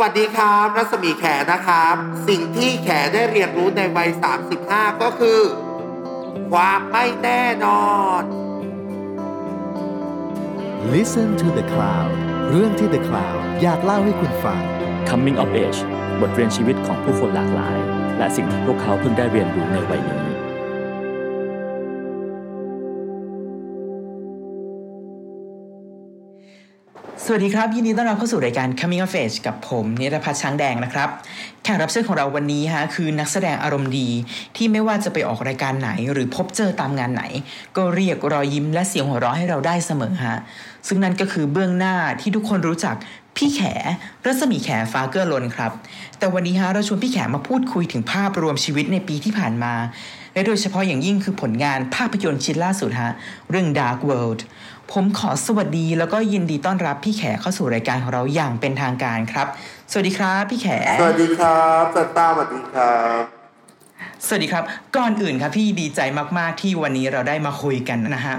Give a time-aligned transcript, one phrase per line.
[0.00, 1.94] วัสดีครับรัศมีแขนะครับ
[2.28, 4.10] สิ่งที่แขได้เรียนรู้ในวัย
[4.54, 5.40] 35 ก็คือ
[6.52, 8.22] ความไม่แน่นอน
[10.92, 12.12] Listen to the Cloud
[12.50, 14.60] เรื่องที่ The Cloud อยากเล่าให้คุณฟัง
[15.08, 15.80] Coming of Age
[16.20, 17.78] บทเรียนชีวิตของผู้คนหลากหลาย
[18.18, 20.33] และสิ่งที่พวกเขาเพิ่งได้เรียนรู้ในวัยนี้
[27.26, 31.08] สวัสดีครับ ยินดีต้อนรับเข้าสู่รายการ Coming of Age กับผมนิรพัฒน์ช้างแดงนะครับ
[31.62, 34.08] แขกรับเชิญของเราวันนี้ฮะคือนักแสดงอารมณ์ดี
[34.56, 37.22] ที่ไม่ว่าจะไปออกรายการไหน หรือพบเจอตามงานไหน
[37.76, 40.36] ก็เรียกรอยยิ้มและเสียงหัวเราะให้เราได้เสมอฮะ
[40.88, 42.96] ซึ่งนั่นก็คือเบื้องหน้าที่ทุกคนรู้จัก
[43.36, 43.60] พี่แข
[44.26, 45.72] รัศมีแขฟ้าเกื้อล้นครับ
[46.18, 49.74] แต่วันนี้ฮะเราชวนพี่แขมาพูดคุยถึงภาพรวมชีวิตในปีที่ผ่านมา
[50.34, 53.12] และโดยเฉพาะอย่างยิ่งคือผลงานภาพยนตร์ชิ้นล่าสุดฮะ
[53.50, 54.40] เรื่อง Dark World
[54.92, 59.46] ผมขอสวัสดีแล้วก็ยินดีต้อนรับพี่แขเข้าสู่รายการของเราอย่างเป็นทางการครับ
[59.90, 60.68] สวัสดีครับพี่แข
[61.00, 63.22] สวัสดีครับจันต้าสวัสดีครับ
[64.26, 64.64] สวัสดีครับ
[64.96, 66.00] ก่อนอื่นครับพี่ดีใจ
[66.38, 68.36] มาก ๆ ที่วันนี้เราได้มาคุยกันนะฮะ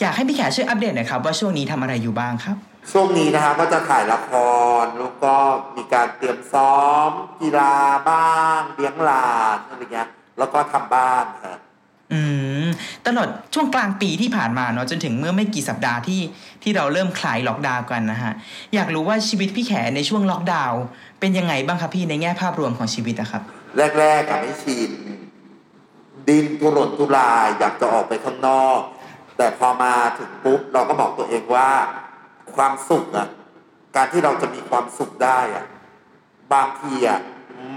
[0.00, 2.56] อยากให้พี่แขช่วยอัปเดตหน่อยครับว่าช่วงนี้ทำอะไรอยู่บ้างครับ
[2.92, 4.30] ช่วงนี้นะฮะก็จะถ่ายละค
[4.82, 5.34] รแล้วก็
[5.76, 7.74] มีการเตรียมซ้อม กีฬา
[8.08, 10.08] บ้างเลี้ยงหลานอะไรเงี้ย
[10.38, 11.58] แล้วก็ทำบ้านฮะ
[12.12, 12.20] อื
[12.64, 12.66] ม
[13.06, 16.20] ตลอดช่วงกลางปีที่ผ่านมาเนาะจนถึงเมื่อไม่กี่สัปดาห์ที่
[16.62, 18.32] ที่เราเริ่มคลายล็อกดาวน์กันนะฮะ
[18.74, 20.80] อยากรู้ว่าชีวิตพี่แขในช่วงล็อกดาวน์
[21.20, 23.42] เป็นยังไงบ้างครับพี่ในแง่ภาพรวมของชีวิตอะครับ
[23.98, 24.90] แรกๆอะไม่ชิน
[26.28, 28.80] ดินทุรนทุรายอยากจะออกไปข้างนอก
[29.36, 31.68] แต่พอมาถึงปุ๊บเราก็บอกตัวเองว่า
[32.54, 33.28] ความสุขอะ
[33.96, 35.64] การที่เราจะมีความสุขได้อะ
[36.52, 37.20] บางทีอะ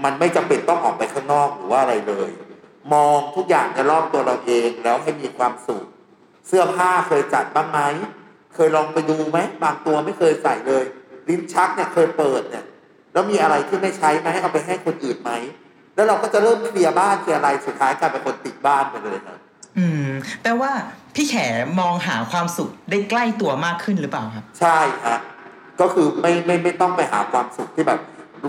[0.04, 2.30] มันไม่จำเป็นต้องออกไปข้างนอกหรือว่าอะไรเลย
[2.92, 5.84] มองทุกอย่างในรอบตัวเราเองแล้วให้มีความสุข
[6.46, 7.80] เสื้อผ้าเคยจัดบ้างไหม
[8.54, 10.84] เคยลองไปดูไหม บางตัวไม่เคยใส่เลย
[11.28, 12.64] ลิ้นชักเนี่ยเคยเปิดเนี่ย
[13.12, 15.32] แล้วมีอะไรที่ไม่ใช้ไหมให้เอาไปให้คนอื่นไหม
[15.94, 19.38] แล้วเราก็จะเริ่มเคลียร์บ้านเคลียร์อะไรสุดท้ายกลายเป็นคนติดบ้านไปเลยครับ
[19.78, 20.08] อืม
[20.42, 20.72] แปลว่า
[21.14, 21.34] พี่แข
[21.80, 25.18] มองหาความสุขได้ใกล้ตัวมากขึ้นหรือเปล่าครับ ใช่ฮะ
[25.80, 28.00] ก็คือไม่ไม่ไม่ต้องไปหาความสุขที่แบบ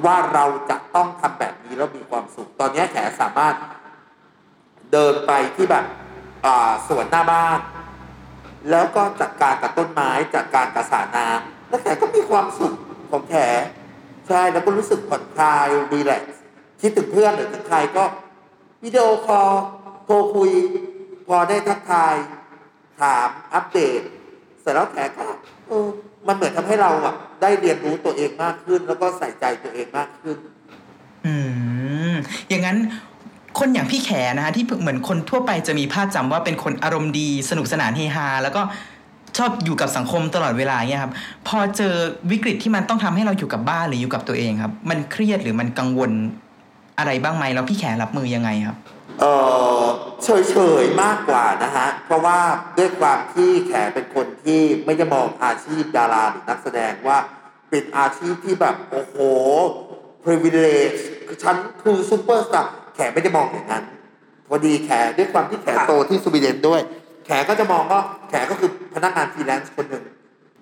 [0.05, 3.55] ว่าเราจะต้องทำแบบนี้แล้วมีความสุข ตอนนี้แขสามารถ
[4.93, 5.85] เดินไปที่แบบ
[6.87, 7.59] สวนหน้าบ้าน
[8.71, 12.73] แล้วก็จัดการกับต้นไม้จัดการกับสระน้ำแล้วแขก็มีความสุข
[13.11, 13.35] ของแข
[14.27, 16.21] ใช่แล้วก็รู้สึกผ่อนคลายรีแลก
[16.81, 18.03] คิดถึงเพื่อนหรือถึงใครก็
[18.83, 19.51] วิดีโอคอล
[20.05, 20.51] โทรคุย
[21.27, 22.15] พอได้ทักทาย
[23.01, 24.01] ถามอัปเดต
[24.61, 25.25] เสร็จแล้วแขก็
[25.67, 25.87] เออ
[26.27, 30.37] มันเหมือนทำให้เราอะได้เรียนรู้ตัวเองมากขึ้น แล้วก็ใส่ใจตัวเองมากขึ้น
[31.25, 31.33] อื
[32.11, 32.13] ม
[32.49, 32.77] อย่างนั้น
[33.59, 38.61] คนอย่างพี่แขนะฮะที่เหมือนคนทั่วไปจะมีภาพจำว่าเป็นคนอารมณ์ดีสนุกสนานเฮฮาแล้วก็
[39.37, 41.13] ชอบอยู่กับสังคมตลอดเวลาเนี่ยครับ
[41.47, 41.93] พอเจอ
[42.31, 46.11] วิกฤตที่มันต้องทำให้เราอยู่กับบ้านหรืออยู่กับตัวเองครับ มันเครียดหรือมันกังวล
[46.97, 48.77] อะไรบ้างไหมแล้วพี่แขรับมือยังไงครับ
[49.19, 49.25] เอ
[49.79, 49.83] อ
[50.23, 52.39] เฉยเฉยๆมากกว่านะฮะเพราะว่า
[52.77, 57.17] ด้วยความที่แขเป็นคนที่ไม่ได้มองอาชีพดาราหรือนักแสดงว่า
[57.69, 59.15] เป็นอาชีพที่แบบโอ้โห
[60.23, 60.99] privilege
[61.43, 63.83] ฉันคือซูเปอร์สตาร์ แขไม่ได้มองอย่างนั้น
[64.47, 66.81] พอดีแขด้วยความที่แขโตที่สวีเดนด้วย
[67.25, 70.03] แขก็จะมองว่าแขก็คือพนักงานฟรีแลนซ์คนหนึ่ง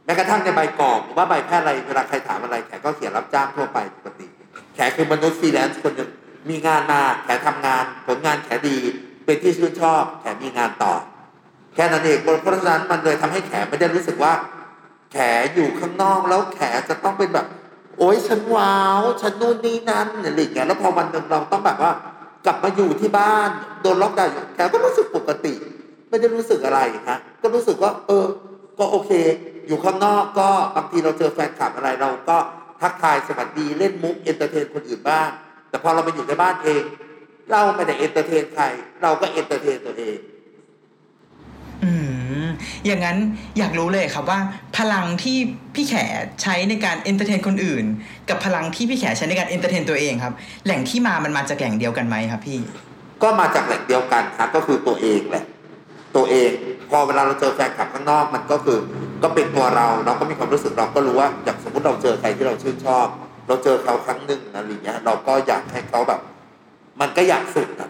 [0.06, 4.25] แม้กระทั่งในใบกรอกหรือว่าใบแพทย์อะไรเวลาใครถามอะไรแขก็เขียนรับจ้างทั่วไปปกติ
[4.75, 6.09] แขคือมนุษย์ฟรีแลนซ์คนหนึ่ง
[6.50, 8.78] มีงานมาแขทำงาน ผลงานแขดี
[9.25, 10.94] เป็นที่ชื่นชอบแขมีงานต่อ
[11.75, 14.34] แค่นั้นเองเพราะฉะนั้นมันเลยทำให้แขไม่ได้รู้สึกว่า
[15.12, 15.18] แข
[15.53, 16.59] อยู่ข้างนอกแล้วแข
[16.90, 17.46] จะต้องเป็นแบบ
[17.97, 21.91] โอ๊ยฉันว้าวฉันนู่นนี่นั่นอะไรอย่างเงี้ยแล้วพอวันหนึ่งเราต้องแบบว่า
[22.46, 23.50] กลับมาอยู่ที่บ้าน
[23.81, 25.53] โดนล็อกดาวน์อยู่แขก็รู้สึกปกติ
[26.09, 26.79] ไม่ได้รู้สึกอะไร
[27.09, 28.25] ฮะก็รู้สึกว่า เออ
[28.79, 29.12] ก็โอเค
[29.68, 32.38] อยู่ข้างนอกก็บางทีเราเจอแฟนคลับอะไรเราก็
[32.81, 35.29] ทักทายสวัสดีเล่นมุก entertain คนอื่นบ้าง
[35.69, 36.84] แต่พอเราไปอยู่ในบ้านเอง
[37.52, 38.63] เราไม่ได้ entertain ใคร
[39.02, 40.18] เราก็ entertain ตัวเอง
[41.84, 42.11] อืม
[42.86, 43.18] อย่างนั้น
[43.58, 44.40] อยากรู้เลยครับว่า
[44.78, 45.38] พลังที่
[45.76, 45.94] พี่แข
[46.42, 47.86] ใช้ในการ entertain คนอื่น
[48.30, 50.34] กับพลังที่พี่แขใช้ในการ entertain ตัวเองครับ
[50.66, 52.59] แหล่งที่มามันมาจากแหล่งเดียวกันไหมครับพี่
[53.24, 55.46] ก็มาจากแหล่งเดียวกันครับก็คือตัวเองแหละ
[56.16, 56.52] ตัวเอง
[56.90, 58.78] พอเวลาเราเจอแฟนคลับข้างนอกมันก็คือ
[59.24, 63.08] ก็เป็นตัวเราเราก็มีความรู้สึกเราก็รู้ว่าอย่างสมมติเราเจอใครที่เราชื่นชอบ
[63.47, 66.20] เราเจอเขาครั้งหนึ่งอะไรอย่างเงี้ยเราก็อยากให้เขาแบบ
[67.02, 67.90] มันก็อยากสุดนะ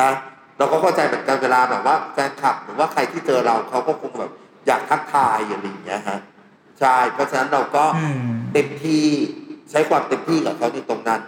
[0.00, 0.10] นะ
[0.58, 4.32] เราก็เข้าใจเหมือนกันเวลาแบบว่าแฟนคลับหรือว่าใครที่เจอเราเขาก็คงแบบ
[4.66, 6.18] อยากทักทายอะไรอย่างเงี้ยฮะ
[6.80, 8.18] ใช่เพราะฉะนั้นเราก็อืม
[8.52, 9.04] เต็มที่
[9.70, 11.20] ใช้ความเต็มที่กับเขาในตรงนั้น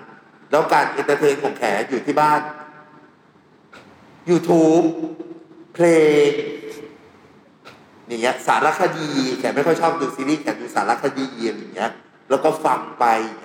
[0.51, 2.41] แล้วการ entertain ของแขอยู่ที่บ้าน
[4.31, 4.87] YouTube
[5.75, 5.87] เพล
[6.29, 6.31] ง
[8.09, 11.93] อย่างเงี้ยสารคดีแขไม่ค่อยชอบดูซีรีส์แขดูสารคดีอะไรอย่างเงี้ย
[12.31, 13.05] แล้วก็ฟังไป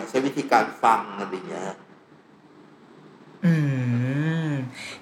[0.09, 1.65] ใช้วิธีการฟังอะไรอย่างเงี้ย
[3.45, 3.53] อื
[4.49, 4.51] ม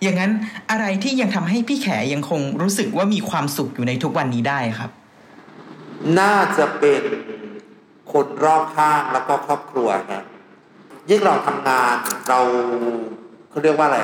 [0.01, 0.31] อย่างนั้น
[0.71, 4.91] อะไรที่ยังทำให้พี่แขยังคงรู้สึกว่ามีความสุขอยู่ในทุกวันนี้ได้ครับ
[6.19, 7.03] น่าจะเป็น
[8.13, 10.23] คนรอบข้างแล้วก็ครอบครัวครับ
[11.09, 11.95] ยิ่งเราทำงาน
[12.29, 12.39] เรา
[13.49, 13.99] เขาเรียกว่าอะไร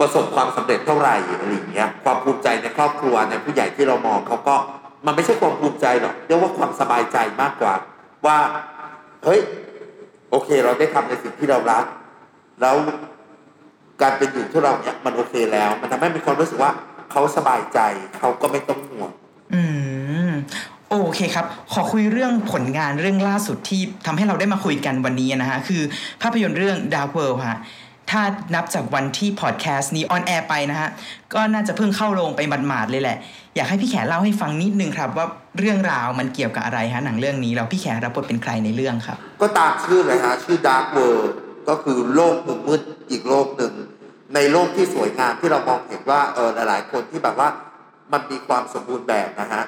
[0.00, 4.54] ประสบความสำเร็จเท่าไหร่อะไรอย่างเงี้ยความภูมิใจในครอบครัวในผู้ใหญ่ที่เรามองเขาก็
[5.06, 7.74] มันไม่ใช่ความภูมิใจหรอกเรียกว่าความสบายใจมากกว่า
[8.26, 8.38] ว่า
[9.24, 9.40] เฮ้ย
[10.30, 11.84] โอเค เราได้ทำในสิ่งที่เรารัก
[12.60, 12.76] แล้ว
[14.02, 16.72] การเป็นอยู่ที่เราเนี่ยมันโอเคแล้ว มันทำให้มีความรู้สึกว่า
[17.10, 17.78] เขาสบายใจ
[18.18, 19.10] เขาก็ไม่ต้องห่วง
[19.54, 19.62] อื
[20.28, 20.32] ม
[20.90, 25.82] โอเคครับ ขอคุยเรื่องผลงานเรื่องล่าสุดที่ทำให้เราได้มาคุยกันวันนี้นะฮะคือ
[26.22, 27.58] ภาพยนตร์เรื่อง Dark World ฮะ
[28.10, 28.22] ถ้า
[28.54, 30.90] นับจากวันที่พอดแคสต์นี้ออนแอร์ไปนะฮะ
[31.34, 33.18] ก็น่าจะเพิ่งเข้าโรงไปหมาดๆเลยแหละ
[33.56, 35.26] อยากให้พี่แขเล่าให้ฟังนิดนึงครับ ว่า
[35.58, 41.30] เรื่องราวมันเกี่ยวกับอะไรฮะหนังเรื่องนี้แล้วพี่แขรับบทเป็นใครในเรื่องครับ ก็ตามชื่อเลยฮะ ชื่อ Dark World
[41.70, 42.80] ก็คือโลกมุมมืด
[43.10, 43.74] อีกโลกหนึ่ง
[44.34, 47.48] ในโลกที่สวยงามที่เรามองเห็นว่าเออหลายๆ คนที่แบบว่า
[48.12, 49.64] มันมีความสมบูรณ์แบบนะฮะ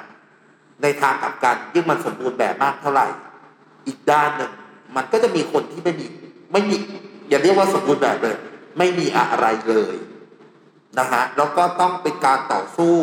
[0.83, 3.07] ในทางกลับกันยิ่งมันสมบูรณ์แบบมากเท่าไหร่
[3.87, 4.53] อีกด้านหนึ่ง
[4.97, 6.07] มันก็จะมีคนที่ไม่มี
[6.53, 6.77] ไม่มี
[7.29, 8.37] อย่าเรียกว่าสมบูรณ์แบบเลย
[8.79, 9.97] ไม่มีอะไรเลย
[10.99, 12.97] นะฮะแล้วก็ต้องเป็นการต่อสู้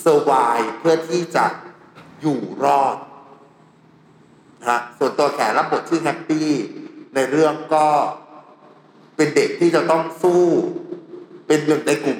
[0.00, 0.32] เซอร์ไว
[0.78, 1.44] เพื่อที่จะ
[2.20, 2.96] อยู่รอด
[4.60, 6.50] นะฮะส่วนตัวแขรับบทชื่อแฮปปี้
[7.16, 7.86] ในเรื่องก็
[9.16, 10.42] เป็นเด็กที่จะต้องสู้
[11.46, 12.18] เป็นหนึ่งในกลุ่ม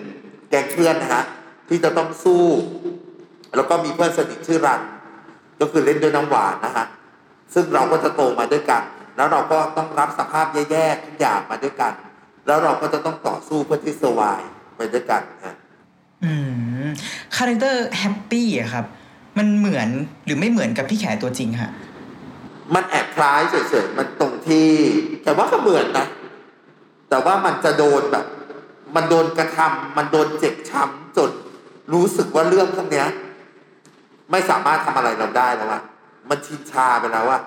[0.51, 1.25] แก๊งเพื่อนนะฮะ
[1.69, 2.45] ที่จะต้องสู้
[3.57, 4.81] แล้วก็มีเพื่อนสนิทชื่อรัน
[5.61, 6.87] ก็คือเล่นด้วยน้ำหวานนะฮะ
[7.55, 8.83] ซึ่งเราก็จะโตมาด้วยกัน
[9.17, 11.93] แล้วเราก็ต้องรับสภาพแย่ๆทุกอย่างมาด้วยกัน
[12.47, 14.43] แล้วเราก็จะต้องต่อสู้เพื่อที่สวาย
[14.77, 15.57] ไปด้วยกันฮะ
[16.25, 16.33] อื
[16.85, 16.89] ม
[17.37, 18.85] character แฮปปี้อะครับ
[19.39, 19.89] มันเหมือน
[20.25, 21.71] หรือไม่เหมือนกับพี่แขตัวจริงฮะ
[22.75, 24.71] มันแอบคล้ายเฉยๆ มันตรงที่
[25.25, 26.07] แต่ว่าก็เหมือนนะ
[27.09, 28.27] แต่ว่ามันจะโดนแบบ
[28.97, 31.31] มันโดนกระทำมันโดนเจ็บช้ำจน
[31.93, 33.07] รู้สึกว่าเรื่องพวกเนี้ย
[34.31, 35.83] ไม่สามารถทำอะไรเราได้แล้วอะ
[36.29, 37.43] มันชินชาไปแล้วอะ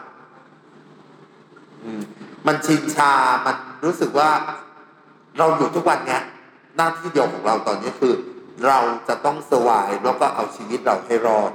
[2.00, 2.02] ม
[2.48, 3.12] มันชินชา
[3.46, 4.30] มันรู้สึกว่า
[5.38, 6.22] เราอยู่ทุกวันเนี้ย
[6.76, 8.14] หน้าที่เดียวของเราตอนนี้คือ
[8.68, 11.52] เราจะต้องสวายแล้วก็เอาชีวิตเราให้รอด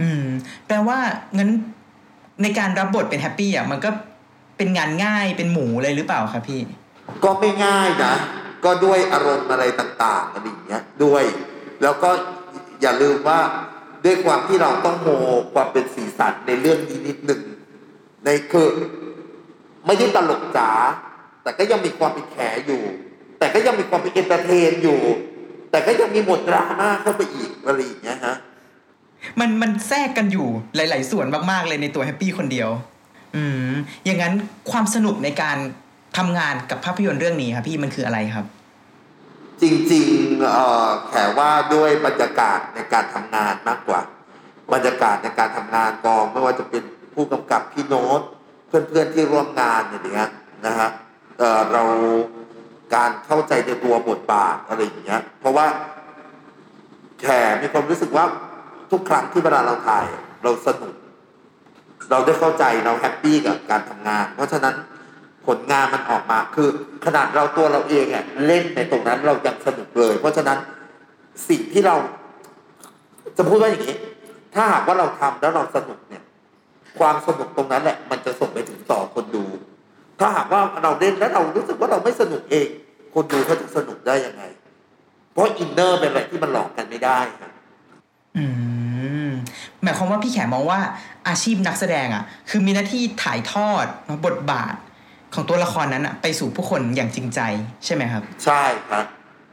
[0.00, 0.24] อืม
[0.66, 0.98] แปลว่า
[1.38, 1.50] งั้น
[2.42, 3.90] ในการรับบทเป็นแฮปปี้อะมันก็
[4.56, 6.60] เป็นงานง่ายเป็นหมูเลยหรือเปล่าครับพี่
[7.24, 8.14] ก็ไม่ง่ายนะ
[8.64, 11.24] ก็ด้วยอารมณ์อะไรต่างๆอะไรอย่างเงี้ยด้วย
[11.82, 12.10] แล้วก็
[12.82, 13.40] อย่าลืมว่า
[14.04, 15.08] ด้วยความที่เราต้องโม
[15.54, 17.42] ความเป็นสีสันในเรื่องนี้นิดหนึ่ง
[18.24, 18.70] ในคือ
[19.86, 20.70] ไม่ได้ตลกจ๋า
[21.42, 22.36] แต่ก็ยังมีความเป็นแข
[22.66, 22.82] อยู่
[23.38, 25.00] แต่ก็ยังมีความเป็น entertain อยู่
[25.70, 28.36] แต่ก็ยังมีหมดดราม่าเข้าไปอีกอะไรอย่างเงี้ยฮะ
[29.40, 32.68] มันมันแทรกกันอยู่หลาย ๆ ส่วนมากๆเลยในตัวแฮปปี้คนเดียว
[33.36, 33.72] อืม
[34.04, 34.34] อย่างนั้น
[34.70, 35.56] ความสนุกในการ
[36.18, 38.46] ทำงานกับภาพยนตร์เรื่องนี้ครับพี่มันคืออะไรครับ
[39.62, 44.00] จริงๆเอ่อแขว่าด้วยบรรยากาศในการทำงานมากกว่า
[44.72, 46.82] บรรยากาศในการทำงานกองไม่ว่าจะเป็น
[47.14, 48.20] ผู้กำกับพี่โน้ต
[48.68, 50.30] เพื่อนๆที่ร่วมงานอย่างเงี้ย
[50.66, 50.88] นะฮะ
[51.38, 51.82] เอ่อเรา
[52.94, 55.66] การเข้าใจในตัวบทบาทอะไรอย่างเงี้ย เพราะว่า
[57.20, 57.26] แข
[57.62, 58.24] มีความรู้สึกว่า
[58.94, 60.04] ทุกครั้งที่เวลาเราถ่าย
[60.44, 60.94] เราสนุก
[62.10, 64.74] เราได้เข้าใจเราแฮปปี้กับการทำงาน เพราะฉะนั้น
[65.46, 66.68] ผลงานมันออกมาคือ
[67.06, 70.58] ขนาดเราตัวเราเองอะเล่นในตรงนั้นเรายังสนุกเลย เพราะฉะนั้น
[71.48, 71.96] สิ่งที่เรา
[73.36, 73.96] จะพูดว่าอย่างนี้
[74.54, 76.22] ถ้าหากว่าเราทำแล้วเราสนุกเนี่ย
[76.98, 79.44] ความสนุกตรงนั้นแหละ มันจะส่งไปถึงต่อคนดู
[80.20, 82.68] ถ้าหากว่าเราเล่นแล้วเรารู้สึกว่าเราไม่สนุกเอง
[83.14, 84.42] คนดูเขาจะสนุกได้ยังไง
[85.32, 87.52] เพราะอินเนอร์เป็นอะไรที่มันหลอกกันไม่ได้ครับ
[88.36, 88.73] อืม
[89.82, 90.80] หมายความว่าพี่แขมองว่า
[91.28, 93.84] อาชีพนักแสดงอะ คือมีหน้าที่ถ่ายทอด
[94.26, 94.74] บทบาท
[95.34, 97.40] ของตัวละครนั้นอะไปสู่ผู้คนอย่างจริงใจ
[97.84, 99.04] ใช่ไหมครับ ใช่ครับ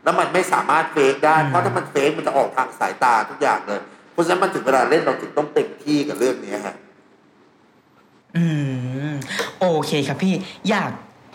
[0.04, 3.80] แล้วมันไม่สามารถเฟกได้อืมเพราะถ้ามันเฟกมันจะออกทางสายตาทุกอย่างเลย
[4.14, 6.76] เพราะฉะนั้นมันถึงเวลาเล่นเราถึงต้องเต็มที่กับเรื่องนี้ฮะ
[8.38, 8.46] อื
[9.10, 9.14] ม
[9.60, 10.34] โอเคครับพี่
[10.70, 10.92] อยาก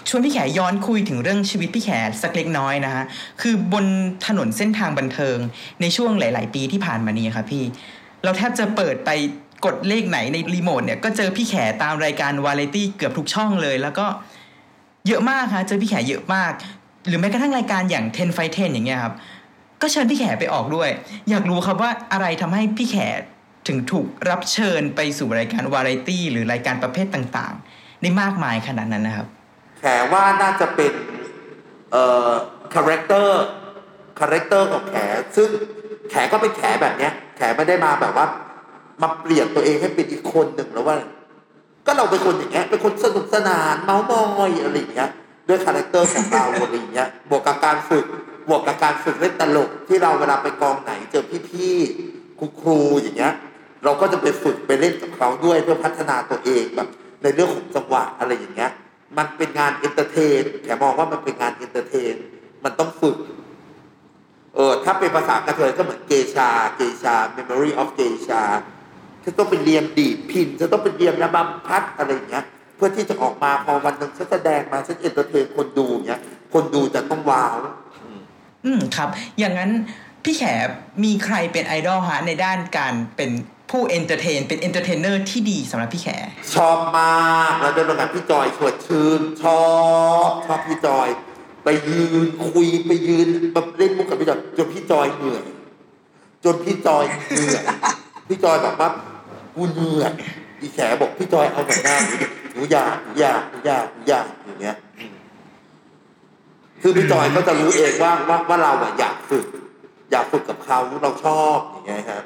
[0.09, 1.91] ชวนพี่แขย้อนคุยถึงเรื่องชีวิตพี่แข
[2.23, 3.05] สักเล็กน้อยนะฮะ
[3.41, 3.85] คือบน
[4.27, 5.39] ถนนเส้นทางบันเทิง
[5.81, 7.65] ในช่วงหลาย ๆ ปีที่ผ่านมานี้ครับพี่
[8.25, 9.11] เราแทบจะเปิดไป
[9.65, 14.07] กดเลขไหนในรีโมทเนี่ยก็เจอพี่แขตามรายการวาไรตี้เกือบทุกช่องเลย แล้วก็
[15.07, 16.53] เยอะมากฮะเจอพี่แขเยอะมาก
[17.07, 19.15] หรือแม้กระทั่งรายการอย่าง10 f i 10อย่างเงี้ยครับ
[19.83, 20.91] ก็เชิญพี่แขไปออกด้วย
[21.31, 22.97] อยากรู้ครับว่าอะไรทำให้พี่แข
[23.69, 29.27] ถึงถูกรับเชิญไปสู่รายการวาไรตี้หรือรายการประเภทต่างๆได้มากมายขนาดนั้นนะครับ
[29.79, 30.93] แขว่าน่าจะเป็น
[31.93, 32.31] เอ่อ
[32.75, 34.95] character character ของแข
[35.37, 35.51] ซึ่ง
[36.11, 38.27] แขก็เป็นแขแบบเนี้ย แขไม่ได้มาแบบว่า
[39.03, 40.97] มาเปลี่ยนตัวเองให้เป็นอีกคนหนึ่งแล้วว่า
[41.87, 45.11] ก็เราเป็นคนอย่างเงี้ยเป็นคนสนุกสนานเมาส์มอยอะไรอย่างเงี้ย
[45.49, 48.05] ด้วย character ของเราอะไรอย่างเงี้ยบวกกับการฝึก
[48.49, 53.33] บวกกับการฝึกเล่นตลกที่เราเวลาไปกองไหนเจอพี่ๆครูครูๆอย่างเงี้ย
[53.85, 56.89] เราก็จะไปฝึกไปเล่นกับเขาด้วยเพื่อพัฒนาตัวเองแบบ
[57.23, 58.71] ในเรื่องของจังหวะอะไรอย่างเงี้ย
[59.19, 62.15] มันเป็นงาน entertain แขมองว่ามันเป็นงาน entertain
[62.65, 63.17] มันต้องฝึก
[64.57, 68.43] เออถ้าเป็นภาษากระเทยก็เหมือนเกชา เกชา memory of เกชา
[69.25, 72.45] ฉันต้องไปเรียนดีดพินฉันต้องไปเรียนระบำพัดอะไรอย่างเงี้ย
[72.77, 76.21] เพื่อที่จะออกมาพอวันหนึ่งฉันแสดงมาฉัน entertain คนดูเงี้ย
[76.53, 77.57] คนดูจะต้อง wow
[78.67, 79.09] อืมครับ
[79.39, 79.71] อย่างนั้น
[80.25, 80.43] พี่แข
[81.05, 83.31] มีใครเป็นไอดอลฮะในด้านการเป็น
[83.71, 86.09] ผู้ entertain เป็น entertainer ที่ดีสำหรับพี่แข
[86.55, 89.65] ชอบมากแล้วได้ร่วมงานพี่จอยชวนชื่นชอ
[90.29, 91.09] บชอบพี่จอย
[91.69, 95.45] ไปยืนคุยไปยืนแบบเล่นมุกกับพี่จอยจนพี่จอยเหนื่อย
[96.45, 97.63] จนพี่จอยเหนื่อย
[98.29, 98.91] พี่จอยบอกว่า
[99.55, 100.13] กูเหนื่อย
[100.61, 104.77] อีแขบอกพี่จอยเอาหน่หน้าหนูดิหนูอยากหนูอยากหนูอยากหนูอยากอย่างเงี้ย
[106.83, 109.45] คือพี่จอยก็จะรู้เองว่าว่าว่าเราอะอยากฝึก
[110.11, 112.23] อยากฝึกกับเขาเราชอบอย่างเงี้ยครับ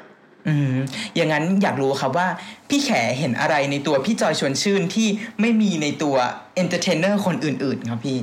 [0.47, 0.75] อืม
[1.15, 2.27] อย่างนั้นอยากรู้ครับว่า
[2.69, 5.07] พี่แขเห็นอะไรในตัวพี่จอยชวนชื่นที่
[5.41, 6.15] ไม่มีในตัว
[6.55, 8.19] entertainerนเนอร์คนอื่น ๆ ครับพี่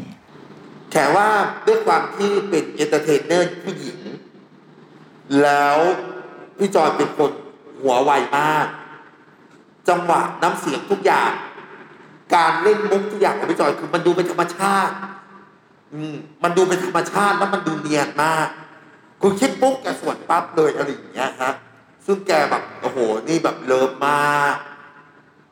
[0.90, 1.28] แขว่า
[1.66, 3.98] ด้วยความที่เป็น entertainer ผู้หญิง
[5.42, 5.78] แล้ว
[6.58, 7.30] พี่จอยเป็นคน
[7.80, 8.66] หัวไวมาก
[9.88, 11.32] จังหวะน้ำเสียงทุกอย่าง
[12.34, 14.94] การเล่นมุกทุกอย่างของพี่จอยคือมันดูเป็นธรรมชาติ
[15.92, 18.48] อืมมันดูเป็นธรรมชาติแล้วมันดูเนียนมาก
[19.20, 21.52] คือคิดปุ๊บแกสวนปั๊บเลยอะไรอย่างเงี้ยฮะ
[22.06, 24.54] ซึ่งแกแบบโอ้โหนี่แบบเลิฟมาก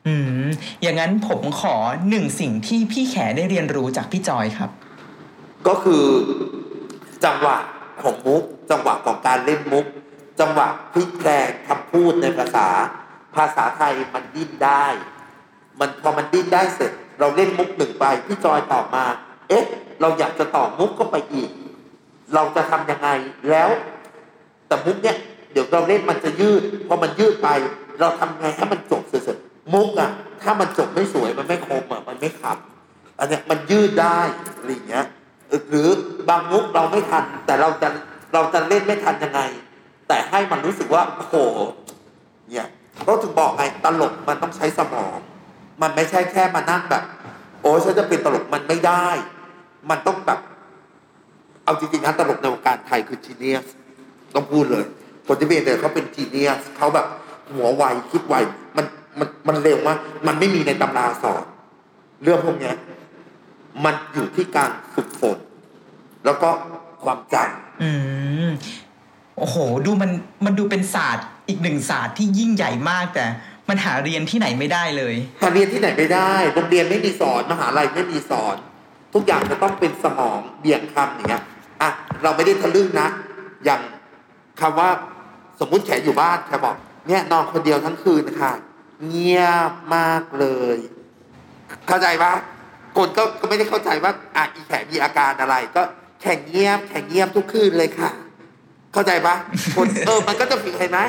[0.07, 0.45] อืม
[0.81, 1.75] อย่างนั้นผมขอ
[2.09, 4.71] หนึ่งสิ่งที่พี่แขได้เรียนรู้จากพี่จอยครับ
[5.67, 6.05] ก็คือ
[7.25, 7.57] จังหวะ
[8.01, 9.85] ของมุก จังหวะของการเล่นมุก
[10.39, 12.67] จังหวะพลิกแปลงคำพูดในภาษา
[13.35, 14.85] ภาษาไทยมันดิ้นได้
[15.79, 19.05] มันพอมันดิ้นได้เสร็จ เราเล่นมุกหนึ่งไปพี่จอยตอบมา
[19.49, 19.65] เอ๊ะ
[20.01, 21.49] เราอยากจะต่อมุกก็ไปอีก
[22.33, 23.09] เราจะทำยังไง
[23.49, 23.69] แล้ว
[24.67, 25.17] แต่มุกเนี้ย
[25.51, 27.49] เดี๋ยวเราเล่นมันจะยืดพอมันยืดไป
[27.99, 30.09] เราทำไงให้มันจบเสร็จๆมุกอะ
[30.41, 34.19] ถ้ามันจบไม่สวยมันไม่คมอะมันไม่ขำอันเนี้ยมันยืดได้
[34.57, 35.05] อะไรเงี้ย
[35.69, 35.87] หรือ
[36.29, 37.89] บางมุกเราไม่ทัน แต่เราจะ
[38.33, 39.41] เราจะเล่นไม่ทันยังไง
[40.07, 41.35] แต่ให้มันรู้สึกว่าโอ้โห
[42.49, 42.67] เนี่ย
[43.07, 45.17] ก็ถึงบอกไงตลกมันต้องใช้สมอง
[45.81, 47.03] มันไม่ใช่แค่มานั่งแบบ
[47.61, 49.07] โอ้ฉันจะเป็นตลกมันไม่ได้
[49.89, 50.39] มันต้องแบบ
[51.63, 53.67] เอาจริงๆนะตลกในวงการไทยคือจีเนียส
[54.35, 54.85] ต้องพูดเลย
[55.27, 57.05] คนที่เป็นเนี่ยเขาเป็นจีเนียสเขาแบบ
[57.55, 58.35] หัวไวคิดไว
[58.77, 58.85] มัน
[59.19, 61.43] มันมันเร็วมากมันไม่มีในตำราสอน
[62.23, 62.71] เรื่องพวกนี้
[63.85, 65.37] มันอยู่ที่การฝึกฝน
[66.25, 66.49] แล้วก็
[67.03, 67.35] ความจ
[67.83, 67.91] อื
[68.47, 68.49] ม
[69.37, 70.11] โอ้โห ดูมัน
[70.45, 73.25] มันดูเป็นศาสตร์อีกหนึ่งศาสตร์ที่ยิ่งใหญ่มากแต่
[73.69, 78.55] มันหาเรียนที่ไหนไม่ได้เลยำหาเรียนที่ไหนไม่ได้โรงเรียนไม่มีสอนมหาลัยไม่มีสอน
[79.13, 81.43] ทุกอย่างจะต้องเป็นสมองเบี่ยงคำอย่างเงี้ย
[81.81, 81.89] อะ
[82.23, 83.07] เราไม่ได้ทะลึ่งนะ
[83.65, 83.81] อย่าง
[84.61, 84.89] คำว่า
[85.59, 86.75] สมมุติแขอยู่บ้านแขบอก
[87.07, 88.51] เนี่ยนอนคนเดียวทั้งคืนค่ะ
[89.07, 90.77] เงียบมากเลย
[91.87, 92.33] เข้าใจปะ
[92.97, 95.81] คนก็ก็ไม่ได้เข้าใจว่าอะอีแขมีอาการอะไร ก็
[96.21, 98.11] แข่งเงียบ แข่งเงียบทุกคืนเลยค่ะ
[98.93, 99.35] เข้าใจปะ
[99.75, 100.99] คนเออ มันก็จะฟีลเห็นไหม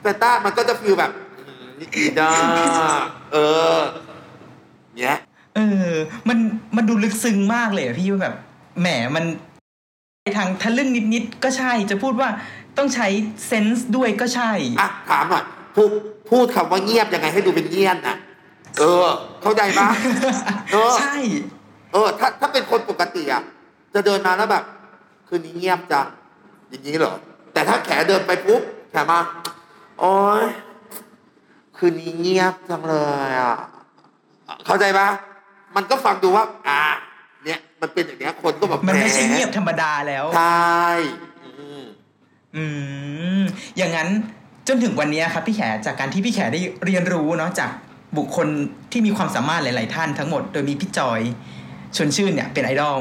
[0.00, 2.30] เฟต้ามันก็จะฟีลแบบอืมนี่อีด้า
[3.32, 3.36] เอ
[3.76, 3.78] อ
[4.98, 5.18] เนี้ย
[5.56, 5.92] เออ
[6.28, 6.38] มัน
[6.76, 8.34] มันดูลึกซึ้งมากเลยอะพี่ว่าแบบ
[8.80, 9.24] แหมมัน
[10.38, 12.28] ทางทะลึ่งนิดๆก็ใช่จะพูดว่า
[12.78, 13.08] ต้องใช้
[13.46, 15.44] เซนส์ด้วยก็ใช่อะถามหน่อย
[15.76, 15.90] พูด
[16.30, 18.16] พูดคำว่าเงียบยังไงให้ดูเป็นเงียบนะ
[18.80, 19.06] เออ
[19.42, 19.88] เข้าใจปะ
[20.72, 21.14] เออใช่
[21.92, 23.42] เออ ถ้าถ้าเป็นคนปกติอะ
[23.94, 24.64] จะเดินมาแล้วแบบ
[25.28, 26.06] คืนนี้เงียบจัง
[26.68, 27.14] อย่างนี้เหรอ
[27.52, 29.20] แต่ถ้าแขเดินไปปุ๊บแขมา
[30.00, 30.44] โอ้ย
[31.76, 32.94] คืนนี้เงียบจังเล
[33.28, 33.56] ยอะ
[34.66, 35.08] เข้าใจปะ
[35.76, 36.80] มันก็ฟังดูว่า อ่า
[37.44, 40.86] เนี่ย มันเป็นอย่างเนี้ยคนก็แบบมันไม่ใช่แหเงียบธรรมดาแล้วใช่
[41.44, 41.82] อืม
[42.56, 42.64] อื
[43.40, 43.42] ม
[43.76, 44.08] อย่างนั้น
[44.68, 47.70] จนถึงวันนี้ครับพี่แขจากการที่พี่แขได้เรียนรู้เนาะจาก
[48.16, 48.48] บุคคล
[48.92, 51.20] ที่มีความสามารถหลาย ๆ ท่านทั้งหมด โดยมีพี่จอย
[51.96, 52.96] ชวนชื่นเนี่ยเป็นไอดอล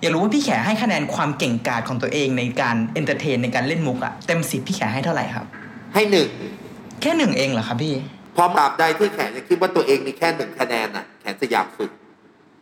[0.00, 5.46] อยากรู้ว่าพี่แขให้คะแนนความเก่งกาจของตัวเองในการ entertain ในการเล่นมุกอะเต็มสิบพี่แขให้เท่าไหร่ครับ
[5.94, 6.28] ให้หนึ่ง
[7.00, 7.94] แค่หนึ่งเองเหรอครับพี่
[8.36, 11.90] พอตราบใดที่แขนจะคิดว่าตัวเองมีแค่หนึ่งคะแนนน่ะแขนจะอยากฝึก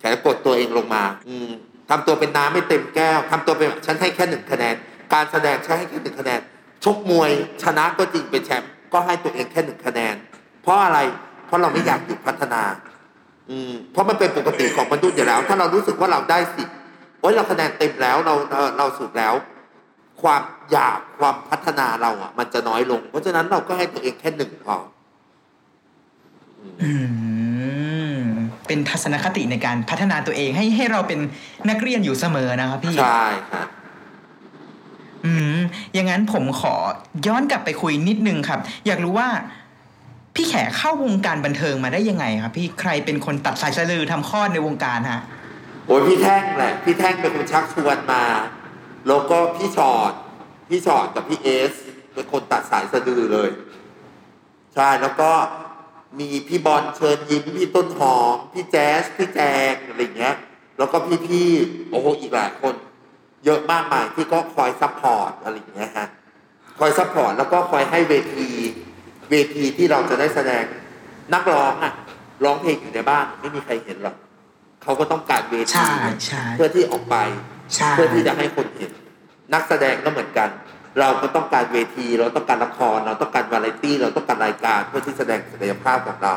[0.00, 1.50] แขนกดตัวเองลงมา อืม
[1.90, 4.74] ทำตัวเป็นน้ำไม่เต็มแก้วทำตัวเป็นแบบฉันให้แค่หนึ่งคะแนน
[5.14, 6.40] การแสดงฉันให้แค่หนึ่งคะแนน
[6.84, 7.30] ชกมวย
[7.62, 10.14] ชนะก็จริงเป็นแชมป์ก็ให้ตัวเองแค่หนึ่งคะแนน
[10.62, 10.98] เพราะอะไร
[11.31, 12.62] เพ ราะเราไม่อยากหยุดพัฒนา
[13.50, 16.68] อืมเพราะมันเป็นปกติของมนุษย์อยู่แล้ว ถ้าเรารู้สึกว่าเราได้สิบ
[17.20, 19.34] โอ้ยเราคะแนนเต็มแล้วเราเราเราสุดแล้ว
[20.22, 20.42] ความ
[20.72, 24.76] อยากความพัฒนาเราอะ มันจะน้อยลง เพราะฉะนั้นเราก็ให้ตัวเองแค่หนึ่งพอ
[26.82, 26.92] อื
[28.16, 28.22] ม
[28.66, 31.20] เป็นทัศนคติในการพัฒนาตัวเองให้ให้เราเป็น
[31.68, 33.68] นักเรียนอยู่เสมอนะครับพี่ใช่ครับ
[35.24, 35.58] อืม
[35.94, 36.74] อย่างนั้นผมขอ
[37.26, 39.28] ย้อนกลับไปคุยนิดนึงครับ อยากรู้ว่า
[40.34, 45.22] พี่แขเข้าวงการบันเทิงมาได้ยังไงครับพี่ใครเป็นคนตัดสายสะดือทำคลอดในวงการฮะ
[45.86, 48.24] โอ้ยพี่แท่งแหละพี่แท่งเป็นคนชักชวนมา
[49.08, 50.12] แล้วก็พี่ชอด
[50.68, 51.72] พี่ชอดกับพี่เอส
[52.14, 53.50] เป็นคนตัดสายสะดือเลย
[54.74, 55.30] ใช่แล้วก็
[56.18, 59.40] มีพี่บอลเชิญยิ้มพี่ต้นหอมพี่แจ๊สพี่แจ
[59.72, 60.34] งอะไรเงี้ย
[60.78, 60.96] แล้วก็
[61.28, 62.74] พี่ๆโอ้โหอีกหลายคน
[63.44, 66.08] เยอะมากมายที่ก็คอย support อะไรเงี้ยฮะ
[66.78, 68.50] คอย support แล้วก็คอยให้เวที
[69.32, 70.64] เวทีที่เราจะได้แสดง
[71.34, 71.92] นักร้องอะ
[72.44, 74.16] ร้องเพลงอยู่ในบ้าน ไม่มีใครเห็นหรอก
[74.82, 77.16] เขาก็ต้องการเวใช่ทีใช่เพื่อที่ออกไป
[77.74, 78.92] ใช่เพื่อที่จะให้คนเห็น
[79.54, 80.48] นักแสดงก็เหมือนกัน
[81.00, 86.34] เราก็ต้องการเวที เราต้องการละคร เราต้องการวาไรตี้ เราต้องการรายการ เพื่อที่แสดงศักยภาพของเรา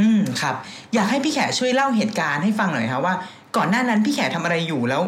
[0.00, 0.54] อืมครับ
[0.94, 3.14] อยากให้พี่แขช่วยเล่าเหตุการณ์ให้ฟังหน่อยครับว่า
[3.56, 5.02] ก่อนหน้านั้นพี่แขทำอะไรอยู่แล้ว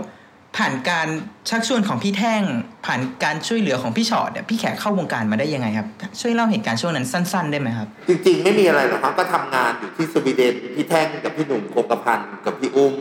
[0.56, 1.08] ผ่านการ
[1.50, 2.42] ชักชวนของพี่แท่ง
[2.86, 5.86] ผ่านการช่วยเหลือของพี่ชอดเนี่ยพี่แขเข้าวงการมาได้ยังไงครับ
[6.20, 12.94] ช่วยเล่าเหตุการณ์ช่วงนั้นสั้น ๆ ได้ไหมครับ จริงๆ ไม่มีอะไรหรอกครับก็ทำงานอยู่ที่สวีเดนพี่แท่งกับพี่หนุ่มคงกระพันกับพี่อุ้ม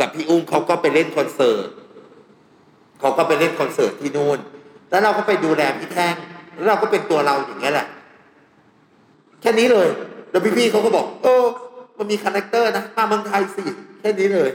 [0.00, 1.68] กับพี่อุ้มเขาก็ไปเล่นคอนเสิร์ต
[3.00, 4.38] เขาก็ไปเล่นคอนเสิร์ตที่นู่น
[4.90, 6.14] แล้วเราก็ไปดูแลพี่แท่ง
[6.54, 7.86] แล้วเราก็เป็นตัวเราอย่างเงี้ยแหละ
[9.40, 9.88] แค่นี้เลย
[10.30, 11.44] แล้วพี่ๆเขาก็บอก เออ
[11.98, 13.62] มันมี character นะมาเมืองไทยสิ
[14.00, 14.50] แค่นี้เลย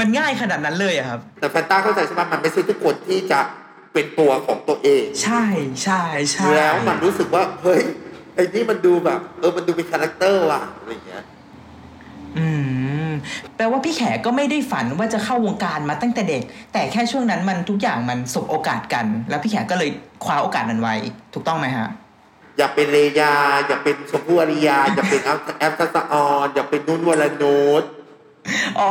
[0.00, 3.40] มันง่ายขนาดนั้นเลยอะครับ แต่แฟนต้าเข้าใจใช่ไหมมันไม่ใช่ทุกคนที่จะ
[3.92, 5.44] เป็นตัวของตัวเอง ใช่
[5.84, 7.82] ใช่ใช่แล้วมันรู้สึกว่าเฮ้ย
[8.34, 11.24] ไอ้นี่มันดูแบบ เออมันดูเป็น character ว่ะอะไรอย่างเงี้ย
[12.38, 12.46] อื
[13.08, 13.10] ม
[13.56, 19.90] แปลว่าพี่แขก็ไม่ได้ฝันว่าจะเข้าวงการมาตั้งแต่เด็ก แต่แค่ช่วงนั้นมันทุกอย่างมันสบโอกาสกัน แล้วพี่แขก็เลย
[20.24, 20.94] คว้าโอกาสนั้นไว้
[21.34, 21.88] ถูกต้องไหมฮะ
[22.58, 23.34] อยากเป็นอารยา
[23.68, 27.82] อยากเป็นชมพู่อารยา อยากเป็นแอฟแอฟทักษอรอยากเป็นนุ่นวรนุช
[28.78, 28.90] อ๋อ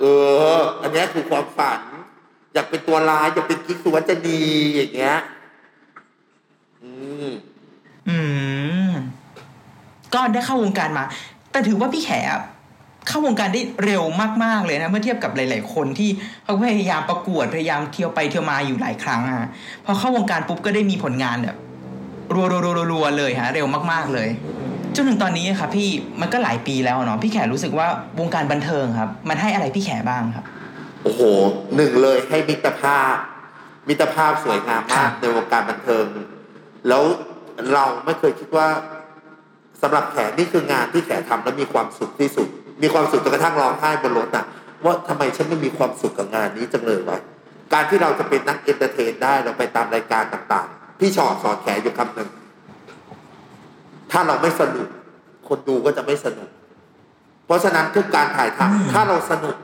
[0.00, 0.04] เอ
[0.56, 1.80] อ อันเนี้ยคือความฝัน
[2.54, 4.40] อยากเป็นตัวร้ายอยากเป็นกิ๊กสุวัจนี
[4.74, 5.16] อย่างเงี้ย
[6.82, 6.90] อื
[7.26, 7.30] ม
[8.08, 8.18] อื
[8.88, 8.90] ม
[10.14, 11.04] ก็ได้เข้าวงการมา
[11.50, 12.10] แต่ถือว่าพี่แข
[13.08, 14.02] เข้าวงการได้เร็ว
[14.44, 16.10] มาก ๆ เลยนะ เมื่อเทียบกับหลาย ๆ คนที่
[16.44, 19.48] เขาพยายามประกวดพยายามเที่ยวไปเที่ยวมาอยู่หลายครั้งอะ
[19.84, 21.56] พอเข้าวงการปุ๊บก็ได้มีผลงานแบบ
[22.34, 24.28] รัวๆๆๆเลยฮะ เร็วมาก ๆ เลย
[24.96, 27.86] จนถึงตอนนี้ครับพี่มันก็หลายปีแล้วเนาะพี่แขรู้สึกว่า
[28.20, 30.44] วงการบันเทิงครับ มันให้อะไรพี่แขบ้างครับ
[31.04, 31.20] โอ้โห
[31.76, 33.14] หนึ่งเลยให้มิตรภาพ
[33.88, 36.06] มิตรภาพสวยงามมากครับในวงการบันเทิง
[36.88, 37.02] แล้ว
[37.72, 38.68] เราไม่เคยคิดว่า
[39.82, 42.48] สำหรับแขนี่คืองานที่แขทำแล้วมีความสุขที่สุด
[42.82, 44.44] มีความสุขจนกระทั่งร้องไห้บนรถน่ะ
[44.84, 47.18] ว่าทำไมฉันไม่มีความสุขกับงานนี้จังเลยวะ
[47.72, 52.28] การที่เราจะเป็นนัก entertain ได้เราไปตามรายการต่างๆ พี่ชอดสอนแขอยู่คำหนึ่ง
[54.10, 54.88] ถ้าเราไม่สนุก
[55.48, 56.48] คนดูก็จะไม่สนุก
[57.46, 59.56] เพราะฉะนั้นทุกการถ่ายทำถ้าเราสนุก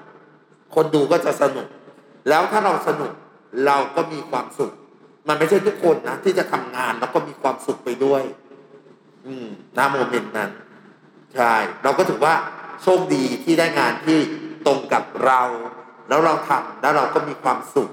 [0.74, 1.66] คนดูก็จะสนุก
[2.28, 3.12] แล้วถ้าเราสนุก
[3.66, 4.72] เราก็มีความสุข
[5.28, 8.22] มันไม่ใช่ทุกคนนะที่จะทำงานแล้วก็มีความสุขไปด้วย
[9.26, 10.50] อืมณโมเมนต์นั้น
[11.34, 12.34] ใช่เราก็ถือว่า
[12.82, 14.18] โชคดีที่ได้งานที่
[14.66, 15.40] ตรงกับเรา
[16.08, 17.90] แล้วเราทำแล้วเราก็มีความสุข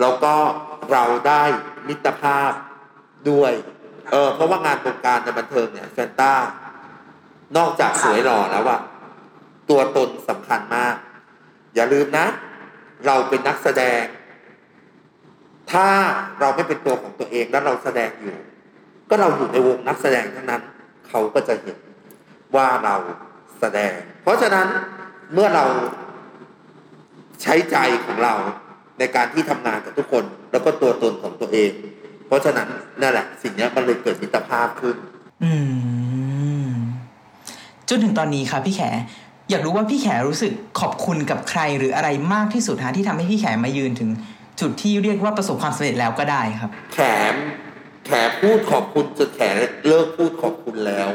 [0.00, 0.34] แล้วก็
[0.92, 1.42] เราได้
[1.88, 2.52] มิตรภาพ
[3.30, 3.52] ด้วย
[4.10, 6.32] เออเพราะว่างานวงการในบันเทิงเนี่ยแฟนต้า
[7.56, 8.80] นอกจากสวยหล่อแล้วอะ
[9.70, 10.94] ตัวตนสำคัญมาก
[11.74, 12.26] อย่าลืมนะ
[13.06, 14.02] เราเป็นนักแสดง
[15.72, 15.88] ถ้า
[16.40, 18.36] เราไม่เป็นตัวของตัวเองแล้วเราแสดงอยู่
[19.08, 20.62] ก็เราอยู่ในวงนักแสดงทั้งนั้น
[21.08, 21.78] เขาก็จะเห็น
[22.56, 22.96] ว่าเรา
[23.60, 24.66] แสดง เพราะฉะนั้น
[25.32, 25.64] เมื่อเรา
[27.42, 28.34] ใช้ใจของเรา
[28.98, 31.70] ในการที่ทำงานกับทุกคน แล้วก็ตัวตนของตัวเอง
[32.32, 32.68] ราะฉะนั้น
[33.02, 34.96] นั่นแหละ สิ่งนี้มันเลยเกิดมิตรภาพขึ้น
[35.44, 35.52] อื
[36.68, 36.70] ม
[37.88, 38.82] จนถึงตอนนี้ครับพี่แข
[39.50, 44.10] อยากรู้ว่าพี่แขรู้สึกขอบคุณกับใครหรืออะไรมากที่สุดฮะที่ทำให้พี่แขมายืนถึง
[44.60, 46.98] จุดที่เรียกว่าประสบความสำเร็จแล้วก็ได้ครับ แข
[47.32, 47.34] ม
[48.06, 49.40] แขพูดขอบคุณจนแข
[49.88, 51.10] เลิกพูดขอบคุณแล้ว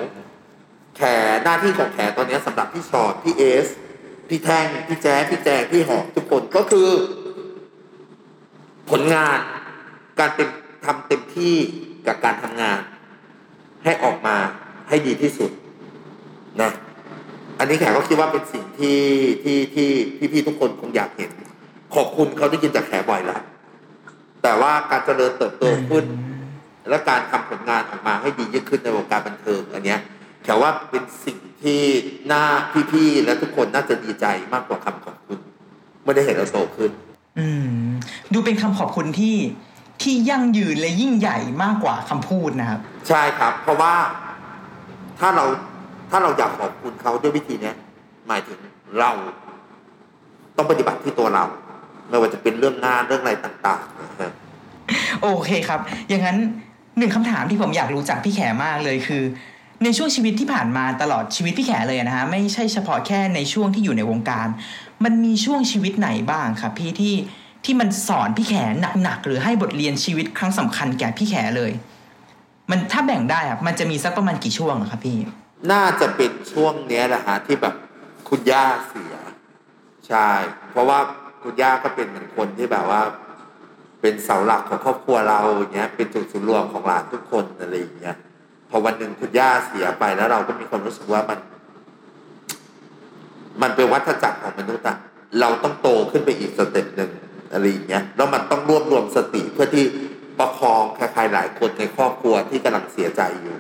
[0.98, 1.02] แข
[1.44, 3.68] หน้าที่ของแขตอนนี้สำหรับพี่ชอดพี่เอส
[4.30, 6.90] พี่แท่งพี่แจ๊พี่แจงพี่หอมทุกคนก็คือ
[8.90, 9.40] ผลงาน
[10.20, 10.50] การเต็ม
[10.88, 11.56] ทำเต็มที่
[12.08, 12.80] กับการทำงาน
[13.84, 14.36] ให้ออกมา
[14.90, 15.52] ให้ดีที่สุด
[16.62, 16.72] นะ
[17.60, 19.00] อันนี้แขกก็คิดว่าเป็นสิ่งที่
[19.44, 19.90] ที่ที่
[20.34, 21.32] พี่ๆทุกคนคงอยากเห็น
[21.96, 23.42] ขอบคุณเขาได้ยินจากแขบ่อยแล้ว
[24.44, 26.06] แต่ว่าการเจริญเติบโตขึ้น
[26.90, 30.00] และการทำผลงานออกมาให้ดียิ่งขึ้นในวงการบันเทิงอันเนี้ย
[30.44, 31.82] แขว่าเป็นสิ่งที่
[32.32, 32.44] น่า
[32.92, 35.40] พี่ๆและทุกคนน่าจะดีใจมากกว่าคำขอบคุณ
[36.02, 36.92] เมื่อได้เห็นเราโตขึ้น
[37.40, 37.68] อืม
[38.34, 39.36] ดูเป็นคำขอบคุณที่
[40.02, 42.80] ที่ยั่งยืนและยิ่งใหญ่มากกว่าคำพูดนะครับ
[43.10, 43.94] ใช่ครับ เพราะว่า
[45.20, 45.46] ถ้าเรา
[46.12, 47.76] ถ้าเราอยากขอบคุณเขาด้วยวิธีเนี้ย
[48.28, 48.60] หมายถึง
[49.00, 49.12] เรา
[50.58, 51.46] ต้องปฏิบัติที่ตัวเรา
[52.10, 54.32] ไม่ว่าจะเป็นเรื่องงานเรื่องอะไรต่างๆนะฮะ
[55.22, 55.80] โอเคครับ
[56.10, 56.38] อย่างนั้น
[56.98, 59.24] หนึ่งคำถามที่ผมอยากรู้จากพี่แขมากเลยคือ
[59.84, 64.48] ในช่วงชีวิตที่ผ่านมาตลอดชีวิตพี่แขเลยนะฮะไม่ใช่เฉพาะแค่ในช่วงที่อยู่ในวงการ
[65.04, 67.16] มันมีช่วงชีวิตไหนบ้างครับพี่ที่
[67.68, 68.54] ที่มันสอนพี่แข
[69.04, 71.72] หนักๆหรือให้บทเรียนชีวิตครั้งสำคัญแก่พี่แขเลย
[72.70, 75.18] มันถ้าแบ่งได้อะมันจะมีสักประมาณกี่ช่วงอะครับพี่
[75.72, 77.74] น่าจะเป็นช่วงเนี้ยแหละฮะที่แบบ
[78.30, 79.16] คุณย่าเสีย
[80.08, 80.30] ใช่
[80.72, 81.00] เพราะว่า
[81.44, 83.02] คุณย่าก็เป็นเหมือนคนที่แบบว่า
[84.02, 88.16] เป็นเสาหลักของครอบครัวเราอย่างเงี้ย เป็นจุดศูนย์รวมของหลานทุกคนอะไรอย่างเงี้ย
[88.70, 91.40] พอวันหนึ่งคุณย่าเสียไปแล้วเราก็มีความรู้สึกว่ามัน
[93.62, 94.98] มันเป็นวัฏจักรของมนุษย์อะ
[95.40, 97.12] เราต้องโตขึ้นไปอีก step หนึ่ง
[97.54, 99.86] อะไรอย่างเงี้ยแล้วมันต้องรวบรวมสติเพื่อที่
[100.40, 103.58] ประคองใครๆหลายคนในครอบครัวที่กำลังเสียใจอยู่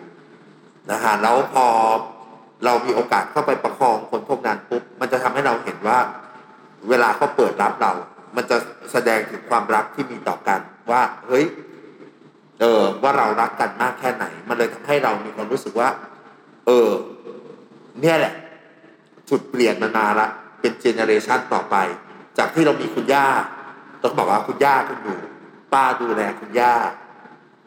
[0.91, 1.67] นะฮะแล้วพอ
[2.65, 5.99] เรามีโอกาสเข้าไปประคองคนพวกนั้นปุ๊บมันจะทำให้เราเห็นว่า
[6.89, 7.91] เวลาเขาเปิดรับเรา
[8.35, 8.57] มันจะ
[8.91, 10.59] แสดงถึงความรักที่มีต่อกัน
[10.91, 11.45] ว่าเฮ้ย
[12.59, 15.89] เออว่าเรารักกันมากแค่ไหน มันเลยทำให้เรามีความรู้สึกว่า
[16.65, 16.89] เออ
[18.01, 18.33] เนี่ยแหละ
[19.29, 20.27] จุดเปลี่ยนมันมาละ
[20.59, 21.75] เป็นเจเนอเรชันต่อไป
[22.37, 23.27] จากที่เรามีคุณย่า
[24.03, 25.17] ต้องบอกว่าคุณย่าคุณอยู่
[25.73, 26.73] ป้าดูแลคุณย่า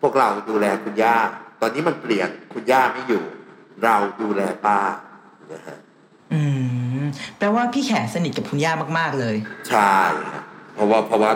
[0.01, 1.17] พวกเราดูแลคุณย่า
[1.61, 3.25] ตอนนี้มันเปลี่ยนคุณย่าไม่อยู่
[3.85, 4.79] เราดูแลป้า
[5.53, 5.79] นะฮะ
[6.33, 6.43] อื
[7.01, 7.05] ม
[7.39, 9.37] แปลว่าพี่แขสนิทกับคุณย่ามากๆเลย
[9.69, 9.95] ใช่
[10.33, 11.33] ครับเพราะว่าเพราะว่า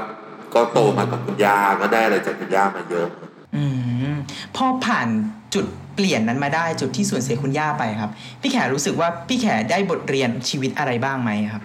[0.55, 3.09] ก็โตมากับคุณย่าก็ได้อะไรจากคุณย่ามาเยอะ
[3.57, 3.65] อื
[4.13, 4.15] ม
[4.57, 5.09] พอผ่าน
[5.55, 11.63] จุดเปลี่ยนนั้นมาได้จุดที่สูญเสียคุณย่าไปครับ พี่แขรู้สึกว่าพี่แขได้บทเรียนชีวิตอะไรบ้างไหมครับ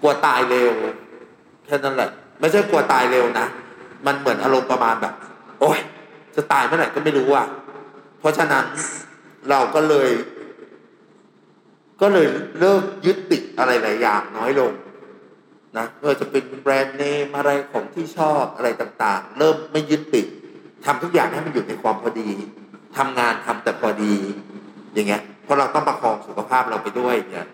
[0.00, 0.70] กลัวตายเร็ว
[1.66, 3.46] แค่นั้นแหละ ไม่ใช่กลัวตายเร็วนะ
[4.06, 5.14] มันเหมือนอารมณ์ประมาณแบบ
[5.60, 5.78] โอ๊ย
[6.36, 7.46] จะตายเมื่อไหร่ก็ไม่รู้อะ
[8.20, 8.64] เพราะฉะนั้น
[9.50, 10.10] เราก็เลย
[12.00, 12.26] ก็เลย
[12.60, 14.72] เริ่มยึดติดอะไรหลายอย่างน้อยลง
[15.76, 20.26] นะไม่ว่าจะเป็นแบรนด์เนมอะไรของที่ชอบอะไรต่างๆ เริ่มไม่ยึดติด
[20.84, 22.30] ทำทุกอย่างให้มันอยู่ในความพอดี
[22.96, 24.14] ทำงานทำแต่พอดี
[24.94, 27.46] อย่างเงี้ย เพราะเราต้องประคองสุขภาพเราไปด้วยเนี่ย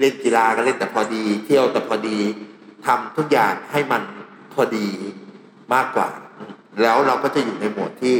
[0.00, 2.18] เล่นกีฬาก็เล่นแต่พอดี เที่ยวแต่พอดี
[2.86, 4.02] ทำทุกอย่างให้มัน
[4.60, 4.88] อดี
[5.74, 6.08] มากกว่า
[6.82, 8.14] แล้วเราก็จะอยู่ในโหมดที่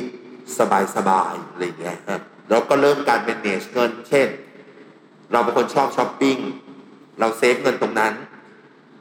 [0.97, 2.21] สบายๆอะไรอย่างเงี้ยฮะ
[2.51, 4.29] แล้วก็เริ่มการ manage เงิน เช่น
[5.33, 6.37] เราเป็นคนชอบช้อปปิ้ง
[7.21, 8.13] เราเซฟเงินตรงนั้น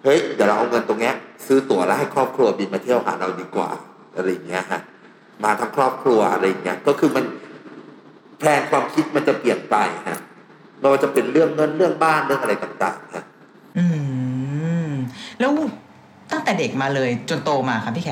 [0.04, 3.70] เฮ้ย เดี๋ยวเราเอาเงินตรงเนี้ย ซื้อตั๋วแล้วให้ครอบครัวบินมาเที่ยวหาเราดีกว่า
[4.16, 4.82] อะไรอย่างเงี้ยฮะ
[5.44, 7.26] มาทั้งครอบครัวอะไรอย่างเงี้ย ก็คือมัน
[8.40, 9.76] แผนความคิดมันจะเปลี่ยนไป
[10.08, 10.20] ฮะ
[10.80, 13.24] ไม่ว่าจะเป็นเรื่องเงินเรื่องบ้านเรื่องอะไรต่างๆฮะ
[13.78, 13.86] อื
[14.90, 14.92] ม
[15.40, 15.52] แล้ว
[16.32, 18.10] ตั้งแต่เด็กมาเลยจนโตมาครับพี่แข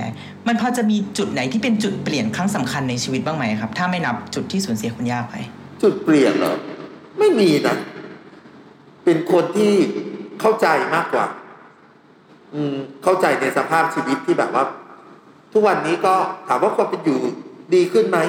[0.47, 5.35] มันพอจะมีจุดไหนที่เป็นจุดเปลี่ยนครั้งสำคัญในชีวิตบ้างไหมครับ ถ้าไม่นับจุดที่สูญเสียคุณย่าไป
[5.83, 6.55] จุดเปลี่ยนเหรอ
[7.19, 7.75] ไม่มีนะ
[9.03, 9.73] เป็นคนที่
[10.41, 11.25] เข้าใจมากกว่า
[12.53, 14.63] อืม เข้าใจในสภาพชีวิตที่แบบว่า
[15.53, 16.13] ทุกวันนี้ก็
[16.47, 17.19] ถามว่าความเป็นอยู่
[17.73, 18.19] ดีขึ้นไหม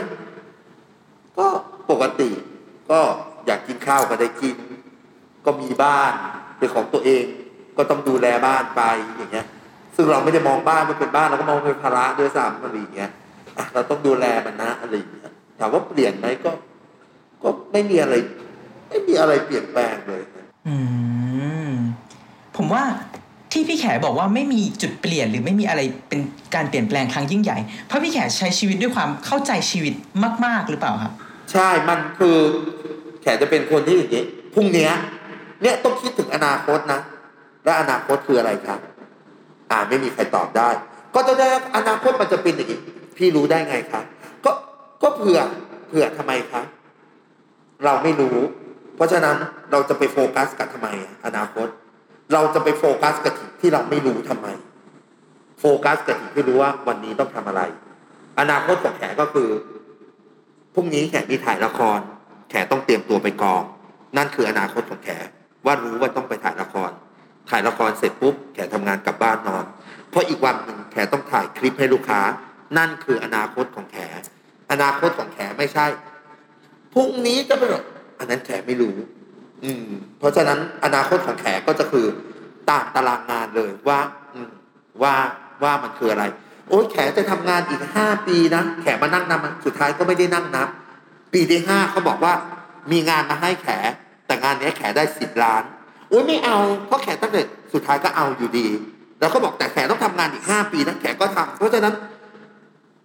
[1.38, 1.46] ก็
[1.90, 2.30] ปกติ
[2.90, 3.00] ก็
[3.46, 4.56] อยากกินข้าวก็ได้กิน
[5.44, 6.12] ก็มีบ้าน
[6.58, 7.24] เป็นของตัวเอง
[7.76, 8.82] ก็ต้องดูแลบ้านไป
[9.16, 9.46] อย่างเงี้ย
[9.96, 13.10] ซึ่งเราไม่ได้มองบ้านมันเป็นบ้านเราก็มองเป็นภาระด้วยซ้ำอะไรอย่างเงี้ย
[13.58, 16.50] อะเราต้องดูแลมันนะอะไรอย่างเงี้ยถามว่าเปลี่ยนไหมก็
[17.42, 18.14] ก็ไม่มีอะไร
[18.88, 20.22] ไม่มีอะไรเปลี่ยนแปลงเลย
[20.68, 20.76] อื
[21.68, 21.70] ม
[22.56, 22.82] ผมว่า
[23.52, 26.20] ที่พี่แขบอกว่าไม่มีจุดเปลี่ยนหรือไม่มีอะไรเป็น
[26.54, 29.94] การเปลี่ยนแปลงครั้งยิ่งใหญ่ เพราะพี่แขใช้ชีวิตด้วยความเข้าใจชีวิต
[30.44, 31.12] มาก ๆ หรือเปล่าครับ
[31.52, 32.36] ใช่ มันคือ
[33.22, 34.92] แขกจะเป็นคนที่อย่างนี้พรุ่งเนี้ย
[35.62, 37.00] เนี่ยต้องคิดถึงอนาคตนะ
[37.64, 38.80] และอนาคตคืออะไรครับ
[39.70, 40.68] อ่าไม่มีใครตอบได้
[41.14, 42.80] ก็จะได้อนาคตมันจะเป็นอย่างนี้
[43.16, 44.04] พี่รู้ได้ไงครับ
[44.44, 44.52] ก็
[45.02, 45.40] ก็เผื่อ
[45.88, 46.64] เผื่อทำไมครับ
[47.84, 48.36] เราไม่รู้
[48.96, 49.36] เพราะฉะนั้น
[49.70, 50.88] เราจะไปโฟกัสกับทำไม
[51.24, 51.68] อนาคต
[52.32, 54.46] เราจะไปโฟกัสกับที่เราไม่รู้ทำไม
[55.60, 57.62] โฟกัสกับที่รู้ว่าวันนี้ต้องทำอะไร
[58.40, 59.48] อนาคตของแขก็คือ
[60.74, 61.98] พรุ่งนี้แขมีถ่ายละคร
[62.50, 63.62] แขต้องเตรียมตัวไปกอง
[64.16, 65.08] นั่นคืออนาคตของแข
[65.66, 66.90] ว่ารู้ว่าต้องไปถ่ายละคร
[67.48, 69.64] ถ่ายละครเสร็จปุ๊บแขทำงานกลับบ้านนอน
[70.10, 72.20] เพราะอีกวันหนึ่งแขต้องถ่ายคลิปให้ลูกค้า
[72.78, 73.96] นั่นคืออนาคตของแข
[74.70, 75.86] อนาคตของแขไม่ใช่
[76.94, 77.70] พรุ่งนี้จะเป็น
[78.18, 78.94] อันนั้นแขไม่รู้
[79.64, 82.06] อืม เพราะฉะนั้นอนาคตของแขก็จะคือ
[82.68, 84.00] ตามตารางงานเลยว่า
[84.34, 84.50] อืม
[85.02, 85.14] ว่า
[85.62, 86.24] ว่ามันคืออะไร
[86.68, 90.68] โอ้ยแขจะทำงานอีกห้าปีนะแขมานั่งนับมันสุดท้ายก็ไม่ได้นั่งนับ
[91.32, 92.34] ปีที่ห้าเขาบอกว่า
[92.92, 93.68] มีงานมาให้แข
[94.26, 95.62] แต่งานนี้แขได้สิบล้าน
[96.12, 97.42] อ้ยไม่เอาเพราะแขกตั้งแต่
[97.72, 98.66] สุดท้ายก็เอาอยู่ดี
[99.20, 101.94] แล้วก็บอกแต่แขกต้องทำงานอีกห้าปีนะแขกก็ทำเพราะฉะนั้น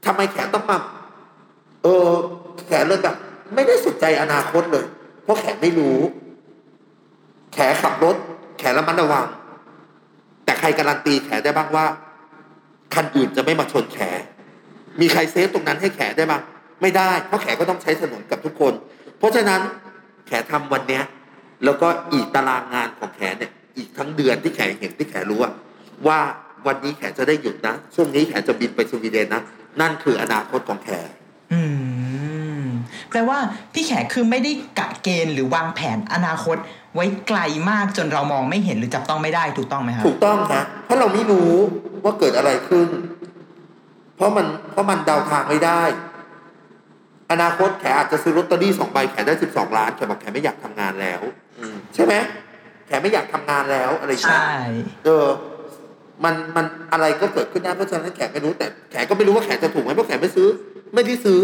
[0.06, 0.78] ทำไมแขกต้องมา
[1.84, 2.10] เออ
[2.68, 3.16] แขกเลยแบบ
[3.56, 4.86] ไม่ได้สนใจอนาคตเลย
[5.24, 5.98] เพราะแขกไม่รู้
[7.54, 8.16] แขกขับรถ
[8.60, 9.26] แขกระมัดระวัง
[10.46, 11.86] แต่ใครการันตีแขกได้บ้างว่า
[12.94, 14.22] คันอื่นจะไม่มาชนแขก
[15.02, 16.42] มีใครเซฟตรงนั้นให้แขกได้บ้าง
[16.82, 18.74] ไม่ได้ เพราะแขกก็ต้องใช้ถนนกับทุกคน
[19.18, 19.62] เพราะฉะนั้น
[20.28, 21.04] แขกทำวันเนี้ย
[21.64, 25.54] แล้วก็อีกตารางงานของแขเนี่ยอีกทั้งเดือนที่แขเห็นที่แขรู้อะ
[26.08, 26.20] ว่า
[26.68, 29.42] วันนี้แขจะได้หยุดนะ ช่วงนี้แขจะบินไปสวีเดนนะ
[29.82, 30.90] นั่นคืออนาคตของแข
[31.54, 31.62] อื
[32.62, 32.66] ม
[33.10, 33.38] แปลว่า
[33.74, 36.58] พี่แขกคือไม่ได้กะเกณฑ์หรือวางแผนอนาคต
[36.96, 41.52] ไว้ไกลมากจนเรามองไม่เห็นหรือจับต้องไม่ได้ถูกต้องไหมครับถูกต้องนะเพราะเราไม่รู้
[42.04, 42.88] ว่าเกิดอะไรขึ้น
[44.16, 45.82] เพราะมันเพราะมันเดาทางไม่ได้
[47.32, 51.41] อนาคตแขอาจจะซื้อลอตเตอรี่สองใบแขได้สิบสองล้านแขบอกแขไม่อยากทำงานแล้วอืม
[51.96, 52.14] ใช่ไหม
[52.88, 54.56] แขไม่อยากทำงานแล้วอะไรอย่างเงี้ยใช่
[55.06, 55.28] เออ
[56.24, 60.48] มันมันอะไรก็เกิดขึ้นได้เพราะฉะนั้นแขไม่รู้แต่แขก็ไม่รู้ว่าแขจะถูกไหมเพราะแขไม่ซื้อ
[60.94, 61.42] ไม่ได้ซื้อ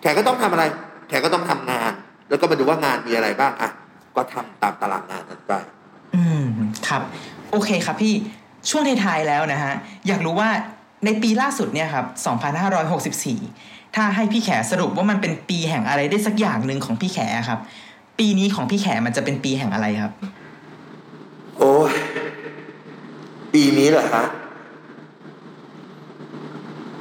[0.00, 0.64] แขก็ต้องทำอะไร
[1.08, 1.92] แขก็ต้องทำงาน
[2.28, 3.70] แล้วก็มาดูว่างานมีอะไรบ้างอะ
[4.16, 5.52] ก็ทำตามตารางงานนั้นไป
[6.16, 6.46] อืม
[6.88, 7.02] ครับ
[7.50, 8.14] โอเคครับพี่
[8.70, 9.74] ช่วงท้ายๆแล้วนะฮะ
[10.06, 10.48] อยากรู้ว่า
[11.04, 12.06] ในปีล่าสุดเนี่ยครับ
[12.80, 17.60] 2564 ถ้าให้พี่แขสรุปว่ามันเป็นปีแห่งอะไรได้สักอย่างหนึ่งของพี่แขครับ
[18.18, 20.12] ปีนี้ของพี่แขมันจะเป็นปีแห่งอะไรครับ
[21.58, 21.92] โอ้ย
[23.52, 24.24] ปีนี้เหรอฮะ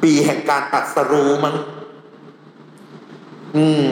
[0.03, 1.55] ปีแห่งการตัดสรู้มั้ง
[3.55, 3.87] อืม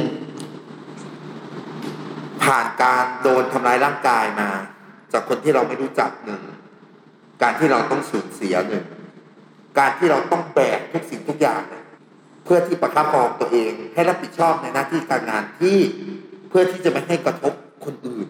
[2.44, 4.50] ผ่านการโดนทำร้ายร่างกายมา
[5.12, 6.42] จากคนที่เราไม่รู้จักหนึ่ง
[7.42, 8.86] การที่เราต้องสูญเสียหนึ่ง
[9.80, 11.62] การที่เราต้องแบกทุกสิ่งทุกอย่าง
[12.44, 15.78] เพื่อที่ประคับประคองตัวเอง ให้รับผิดชอบในหน้าที่การงานที่
[16.56, 17.54] พื่อที่จะไม่ให้กระทบ
[17.86, 18.28] คนอื่น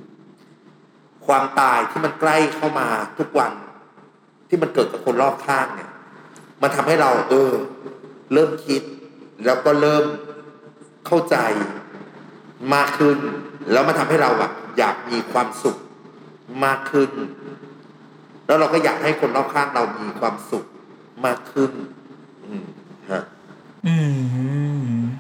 [1.25, 3.51] ความตายที่มันใกล้เข้ามาทุกวัน
[4.47, 5.91] ที่มันเกิดกับคนรอบข้างเนี่ย
[6.62, 7.51] มันทำให้เรา เออ
[8.33, 8.81] เริ่มคิด
[9.45, 10.05] แล้วก็เริ่ม
[11.07, 11.36] เข้าใจ
[12.73, 13.17] มากขึ้น
[13.71, 15.77] แล้วมันทำให้เราอะอยากมีความสุข
[16.65, 17.12] มากขึ้น
[18.45, 20.65] แล้วเราก็อยากให้คนรอบข้างเรามีความสุข
[21.25, 21.71] มากขึ้น
[22.45, 22.65] อืม
[23.12, 23.23] ฮะ
[23.88, 23.95] อื
[24.95, 25.12] ม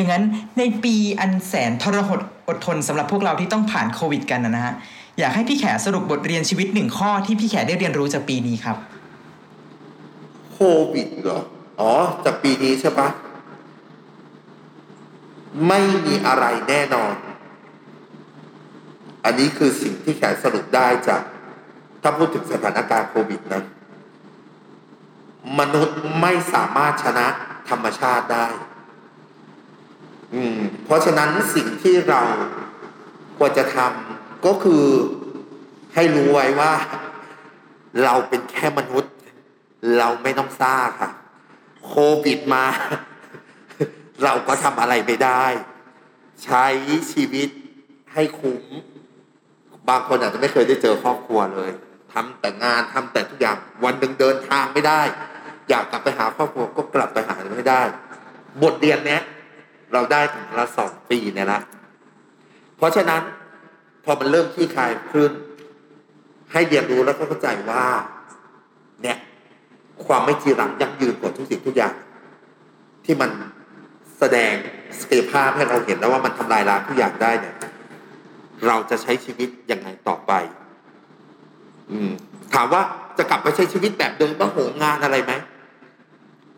[0.00, 0.26] อย่างนั้น
[0.58, 4.74] ในปีอันแสนทรหดอดทนสำหรับพวกเราที่ต้องผ่านโควิดกันนะฮะ
[5.18, 8.76] อยากให้พี่แขสรุปบทเรียนชีวิตหนึ่งข้อที่พี่แขได้เรียนรู้จากปีนี้ครับ
[10.52, 10.58] โค
[10.92, 11.40] วิดเหรอ
[11.80, 11.92] อ๋อ
[12.24, 13.08] จากปีนี้ใช่ปะ
[15.68, 17.14] ไม่มีอะไรแน่นอน
[19.24, 21.22] อันนี้คือสิ่งที่แขสรุปได้จาก
[22.02, 23.62] ถ้าพูดถึงสถานการณ์โควิดนะ
[25.58, 27.26] มนุษย์ไม่สามารถชนะ
[27.68, 28.46] ธรรมชาติได้
[30.84, 32.20] เพราะฉะนั้นสิ่งที่เรา
[33.38, 34.84] ควรจะทำก็คือ
[35.94, 36.72] ให้รู้ไว้ว่า
[38.04, 39.12] เราเป็นแค่มนุษย์
[39.98, 41.10] เราไม่ต้องซ่าค่ะ
[41.86, 42.64] โควิดมา
[44.24, 45.44] เราก็ทำอะไรไม่ได้
[46.44, 46.64] ใช้
[47.12, 47.48] ชีวิต
[48.14, 48.62] ให้คุ้ม
[49.88, 51.70] บางคนอาจจะไม่เคยได้เจอครอบครัวเลย
[52.12, 55.02] ทำแต่งานทำแต่ทุกอย่าง วันหนึ่งเดินทางไม่ได้
[55.68, 57.82] อยากกลับไปหาครอบครัวก็กลับไปหาไม่ได้
[58.62, 59.22] บทเรียนเนี้ย
[59.92, 60.20] เราได้
[60.58, 61.60] ละสองปีเนี่ยละ
[62.76, 63.22] เพราะฉะนั้น
[64.04, 65.30] พอมันเริ่มที่คลายขึ้น
[66.52, 67.84] ให้เรียนรู้แล้วก็เข้าใจว่า
[69.02, 69.18] เนี่ย
[70.06, 71.94] ความไม่จีรังยั่งยืนกว่าทุกสิ่งทุกอย่าง
[73.04, 73.30] ที่มัน
[74.18, 74.52] แสดง
[75.00, 77.54] ศักยภาพให้เราเห็นแล้วว่ามันทำลายล้างทุกอย่างได้เนี่ย
[78.66, 80.32] เราจะใช้ชีวิตยังไงต่อไป
[81.90, 82.12] อืม
[82.54, 82.82] ถามว่า
[83.18, 85.32] จะกลับไปใช้ชีวิตแบบเดิมว่าโหงงานอะไรไหม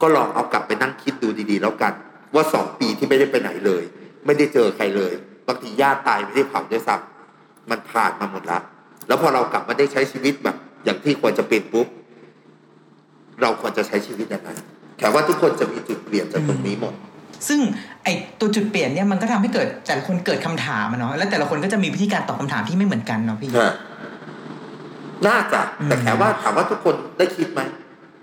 [0.01, 1.93] ก็ลองเอากลับไปนั่งคิดดูดีๆ แล้วกัน
[2.35, 3.83] ว่าสองปีที่ไม่ได้ไปไหนเลย
[4.27, 5.13] ไม่ได้เจอใครเลย
[5.49, 8.63] บางทีญาติตายไม่ได้เผาด้วยซ้ำมันผ่านมาหมดแล้ว
[9.09, 11.87] แล้วพอเรากลับมาได้ใช้ชีวิตแบบ อย่างที่ควรจะเป็นปุ๊บ
[13.43, 14.51] เราควรจะใช้ชีวิตยังไง
[14.99, 16.95] แค่ว่าทุกคนจะมีจุดเปลี่ยนจากตรงนี้หมด
[17.49, 17.61] ซึ่ง
[18.05, 18.09] ไอ
[18.41, 23.51] ตัวจุดเปลี่ยนเนี่ยมันก็ทำให้เกิดแต่ละคนเกิดคำถามอะเนาะแล้วแต่ละคนก็จะมีวิธีการตอบคำถามที่ไม่เหมือนกันเนาะพี่
[25.27, 27.61] น่าจะแต่อืมแขว่าถามว่าทุกคนได้คิดไหม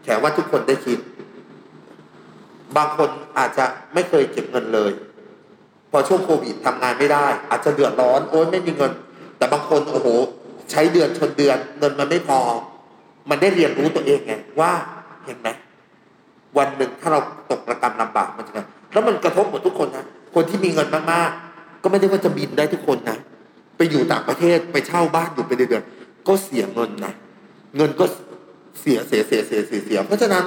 [0.04, 0.98] แขว่าทุกคนได้คิด
[2.78, 4.92] บางคนอาจจะไม่เคยเก็บเงินเลย
[5.92, 8.92] พอช่วงโควิดทำงานไม่ได้ อาจจะเดือดร้อนโอ้ยไม่มีเงิน
[9.38, 10.08] แต่บางคนโอ้โห
[10.72, 12.40] ใช้เดือนชนเดือน เงินมันไม่พอ
[13.30, 14.72] มันได้เรียนรู้ตัวเองไงว่า
[15.26, 15.48] เห็นไหม
[16.58, 17.20] วันหนึ่งถ้าเรา
[17.52, 18.60] ตกระกรรมลำบากมันจะไง
[18.94, 20.06] แล้วมันกระทบหมดทุกคนนะ
[20.36, 23.18] คนที่มีเงินมากๆ ก็ไม่ได้ว่าจะบินได้ทุกคนนะ
[23.78, 27.14] ไปอยู่ต่างประเทศไปเช่าบ้านอยู่ไปเดือนๆก็เสียเงินนะ
[27.78, 28.06] เงินก็
[28.80, 30.44] เสียเสียเสียเสียเสียเสียเพราะฉะนั้น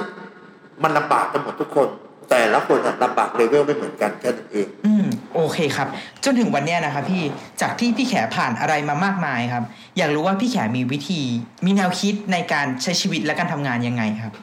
[0.83, 1.87] มันลำบากกันหมดทุกคน
[2.33, 5.87] แต่ละคนอะลำบากเลเวลไม่เหมือนกันแค่นั้นเอง อืมโอเคครับ
[6.23, 7.23] จนถึงวันเนี้ยนะครับพี่
[7.61, 9.63] จากที่พี่แขผ่านอะไรมามากมายครับ
[9.97, 11.21] อยากรู้ว่าพี่แขมีวิธี
[11.65, 14.33] มีแนวคิดในการใช้ชีวิตและการทำงานยังไงครับ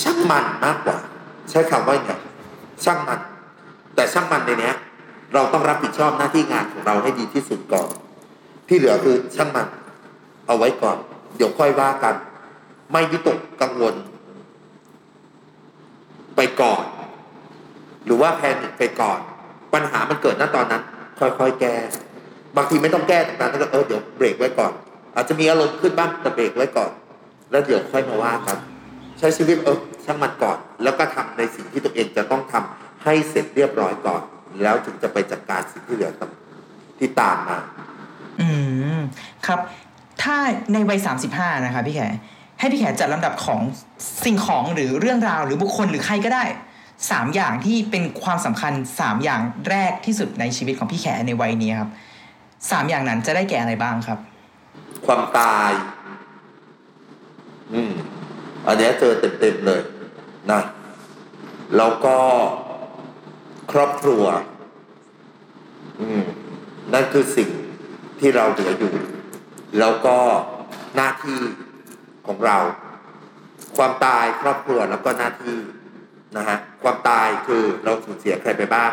[0.00, 0.96] ช่างมันมากกว่า
[1.50, 2.12] ใช้คำว่าอย่างไร
[2.84, 3.20] ช่างมัน
[3.94, 4.76] แต่ช่างมันในเนี้ย
[5.34, 7.88] เราต้องรับผิดชอบหน้าที่งานของเราให้ดีที่สุดก่อน
[8.68, 9.66] ที่เหลือคือช่างมัน
[10.46, 10.96] เอาไว้ก่อน
[11.36, 12.14] เดี๋ยวค่อยว่ากัน
[12.92, 13.94] ไม่วิตกกังวล
[16.36, 16.84] ไปก่อน
[18.04, 19.18] หรือว่าแพนิคไปก่อน
[19.74, 20.82] ปัญหามันเกิดณตอนนั้น
[21.20, 21.74] ค่อยๆแก้
[22.56, 24.72] บางทีไม่ต้องแก้ตรงนั้นก็เออเดี๋ยวเบรกไว้ก่อน
[25.14, 26.90] อาจจะมีอารมณ์ขึ้นบ้างแต่เบรกไว้ก่อน
[27.50, 28.58] แล้วเดี๋ยวค่อยมาว่ากัน
[29.18, 34.22] ใช้ชีวิตเออช่างมันก่อน แล้วก็ทำในสิ่งที่ตัวเองจะต้องทำให้เสร็จเรียบร้อยก่อน
[34.62, 36.12] แล้วถึงจะไปจัดการสิ่งที่เหลือ
[36.98, 37.58] ที่ตามมา
[38.40, 38.48] อื
[38.96, 39.00] ม
[39.46, 39.60] ครับ
[40.22, 40.36] ถ้า
[40.72, 40.98] ในวัย
[41.30, 42.00] 35นะคะพี่แข
[42.60, 43.60] ให้พี่แขจัดลำดับของ
[44.24, 46.44] สิ่งของหรือเรื่องราวหรือบุคคลหรือใครก็ได้
[47.10, 51.90] สามอย่างที่เป็นความสำคัญสามอย่างแรกที่สุดในชีวิตของพี่แขในวัยนี้ครับ
[52.70, 54.18] สามอย่างนั้นจะได้แก่อะไรบ้างครับ
[55.06, 55.70] ความตาย
[57.72, 57.92] อืม
[58.66, 59.80] อันนี้เจอเต็มๆเลย
[60.50, 60.60] นะ
[61.76, 62.16] แล้วก็
[63.72, 64.24] ครอบครัว
[66.00, 66.22] อืม
[66.92, 67.50] นั่นคือสิ่ง
[68.20, 68.94] ที่เราเหลืออยู่
[69.78, 70.16] แล้วก็
[70.96, 71.40] หน้าที่
[72.26, 72.58] ของเรา
[73.76, 75.58] ความตายครอบครัวแล้วก็หน้าที่
[76.36, 78.90] นะฮะความตายคือเราสูญเสียใครไปบ้าง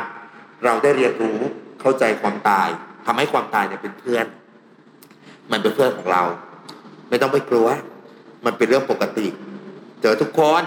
[0.66, 1.40] เราได้เรียนรู้
[1.82, 2.68] เข้าใจความตาย
[3.06, 4.26] ทำให้ความตายเนี่ยเป็นเพื่อน
[5.52, 6.24] มันเป็นเพื่อนของเรา
[7.10, 7.68] ไม่ต้องไปกลัว
[8.46, 9.28] มันเป็นเรื่องปกติ
[10.02, 10.64] เจอทุกคน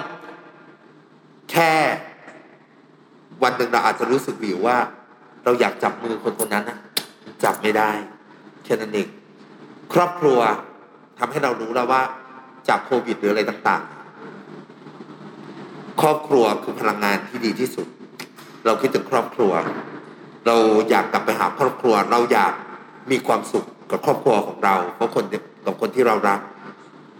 [1.51, 1.73] แค่
[3.43, 4.79] วันหนึ่งเราอาจจะรู้สึกวิวว่า
[5.45, 6.79] เราอยากจับมือคนคนนั้นนะ
[7.45, 7.91] จับไม่ได้
[8.65, 9.09] แค่นั้นเอง
[9.93, 10.39] ครอบครัว
[11.19, 12.03] ทำให้เรารู้แล้วว่า
[12.69, 13.98] จากโควิดหรืออะไรต่างๆ
[16.01, 17.87] ครอบครัวคือพลังงานที่ดีที่สุด
[18.65, 19.53] เราคิดถึงครอบครัว
[20.47, 20.57] เรา
[20.91, 22.53] อยากกลับไปหาครอบครัว เราอยาก
[23.11, 25.25] มีความสุขกับครอบครัวของเราเพราะคน
[25.67, 26.41] กับคนที่เรารัก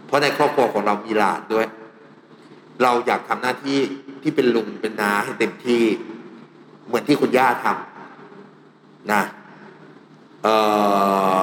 [0.05, 1.67] เพราะในครอบครัวของเรามีหลานด้วย
[2.83, 3.79] เราอยากทำหน้าที่
[4.21, 5.83] ที่เป็นลุงเป็นนาให้เต็มที่
[6.85, 9.21] เหมือนที่คุณย่าทำนะ
[10.43, 10.55] เอ่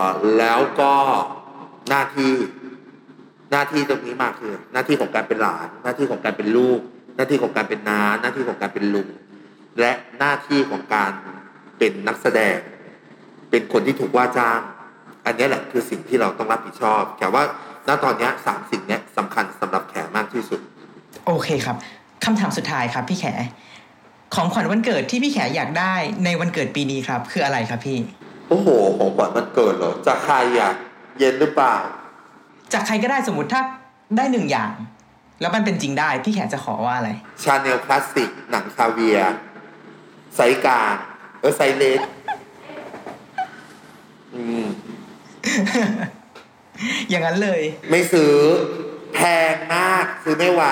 [0.02, 0.04] อ
[0.38, 0.92] แล้วก็
[1.88, 2.32] หน้าที่
[3.52, 6.80] หน้าที่ตรงนี้มากคือ หน้าที่ของการเป็นหลาน หน้าที่ของการเป็นลูก
[7.16, 9.08] หน้าที่ของการเป็นนาหน้าที่ของการเป็นลุง
[9.80, 11.12] และหน้าที่ของการ
[11.78, 12.58] เป็นนักแสดง
[13.50, 14.60] เป็นคนที่ถูกว่าจ้าง
[15.26, 17.42] อันนี้แหละคือสิ่งที่เราต้องรับผิดชอบแขว่า
[17.88, 20.60] ณตอนนี้สามสิ่งนี้สำคัญสำหรับแขมากที่สุด
[21.26, 21.76] โอเคครับ
[22.24, 23.24] คำถามสุดท้ายครับ พี่แข
[24.34, 27.98] ของขวัญวันเกิดที่พี่แขอยากได้ในวันเกิดปีนี้ครับ คืออะไรครับพี่
[28.48, 30.72] โอ้โหของขวัญวันเกิดเหรอจากใครอะ
[31.18, 31.74] เย็นหรือเปล่า
[32.72, 33.62] จากใครก็ได้สมมติถ้า
[34.16, 34.70] ได้หนึ่งอย่าง
[35.40, 37.10] แล้วมันเป็นจริงได้ พี่แขจะขอว่าอะไร
[37.42, 40.94] Chanel Classic หนัง caviar size กลาง
[41.40, 42.00] เออไซส์เล็ก
[44.34, 44.66] อืม
[47.08, 48.32] อย่างนั้นเลย ไม่ซื้อ
[49.14, 49.20] แพ
[49.52, 50.64] งมาก ซื้อไม่ไหว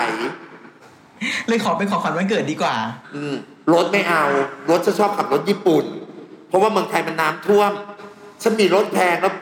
[1.48, 2.76] เลยขอเป็นของขวัญวันเกิดดีกว่า
[3.14, 3.34] อืม
[3.72, 4.24] รถไม่เอา
[4.70, 5.84] รถจะชอบขับรถญี่ปุ่น
[6.48, 7.70] เพราะว่าเมืองไทยมันน้ำท่วม
[8.42, 9.34] ฉันมีรถแพงแล้ว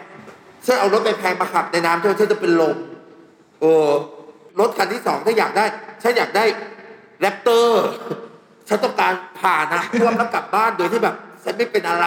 [0.66, 2.76] ฉันเอารถไปแพงมาขับในน้ำท่วมฉันจะเป็นลม
[3.60, 3.72] โอ้
[4.60, 5.64] รถคันที่สองถ้าอยากได้
[6.02, 6.44] ฉันอยากได้
[7.20, 7.86] แรปเตอร์
[8.68, 12.06] ฉันต้องการผ่าน้ำท่วมแล้วกลับบ้านโดยที่แบบ ฉันไม่เป็นอะไร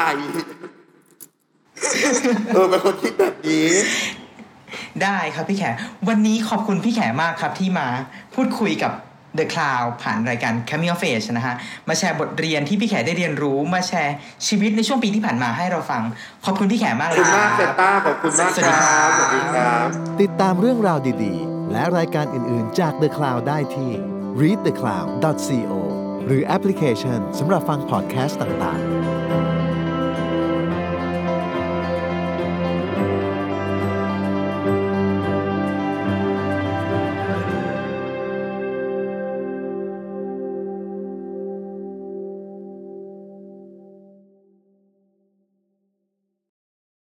[2.54, 3.70] เออเป็นคนคิดแบบนี้
[5.04, 5.64] ได้ครับพี่แข
[6.10, 7.88] วันนี้ขอบคุณพี่แขมากครับที่มา
[8.36, 8.92] พูดคุยกับ
[9.38, 11.56] The Cloud ผ่านรายการ Coming of Age นะฮะ
[11.88, 14.16] มาแชร์บทเรียนที่พี่แขได้เรียนรู้ มาแชร์
[14.48, 16.02] ชีวิตในช่วงปีที่ผ่านมาให้เราฟัง
[16.46, 19.88] ขอบคุณพี่แขมากขอบเลยคุณคมากเซรับต้าขอบคุณมากสวัสดีคครัรับบสวัสดีครับ
[20.22, 23.92] ติดตามเรื่องราวดีๆ และรายการอื่น ๆ จาก The Cloud ได้ที่
[24.42, 25.74] readthecloud.co
[26.26, 29.55] หรือแอปพลิเคชันสำหรับฟังพอดแคสต์ต่าง ๆ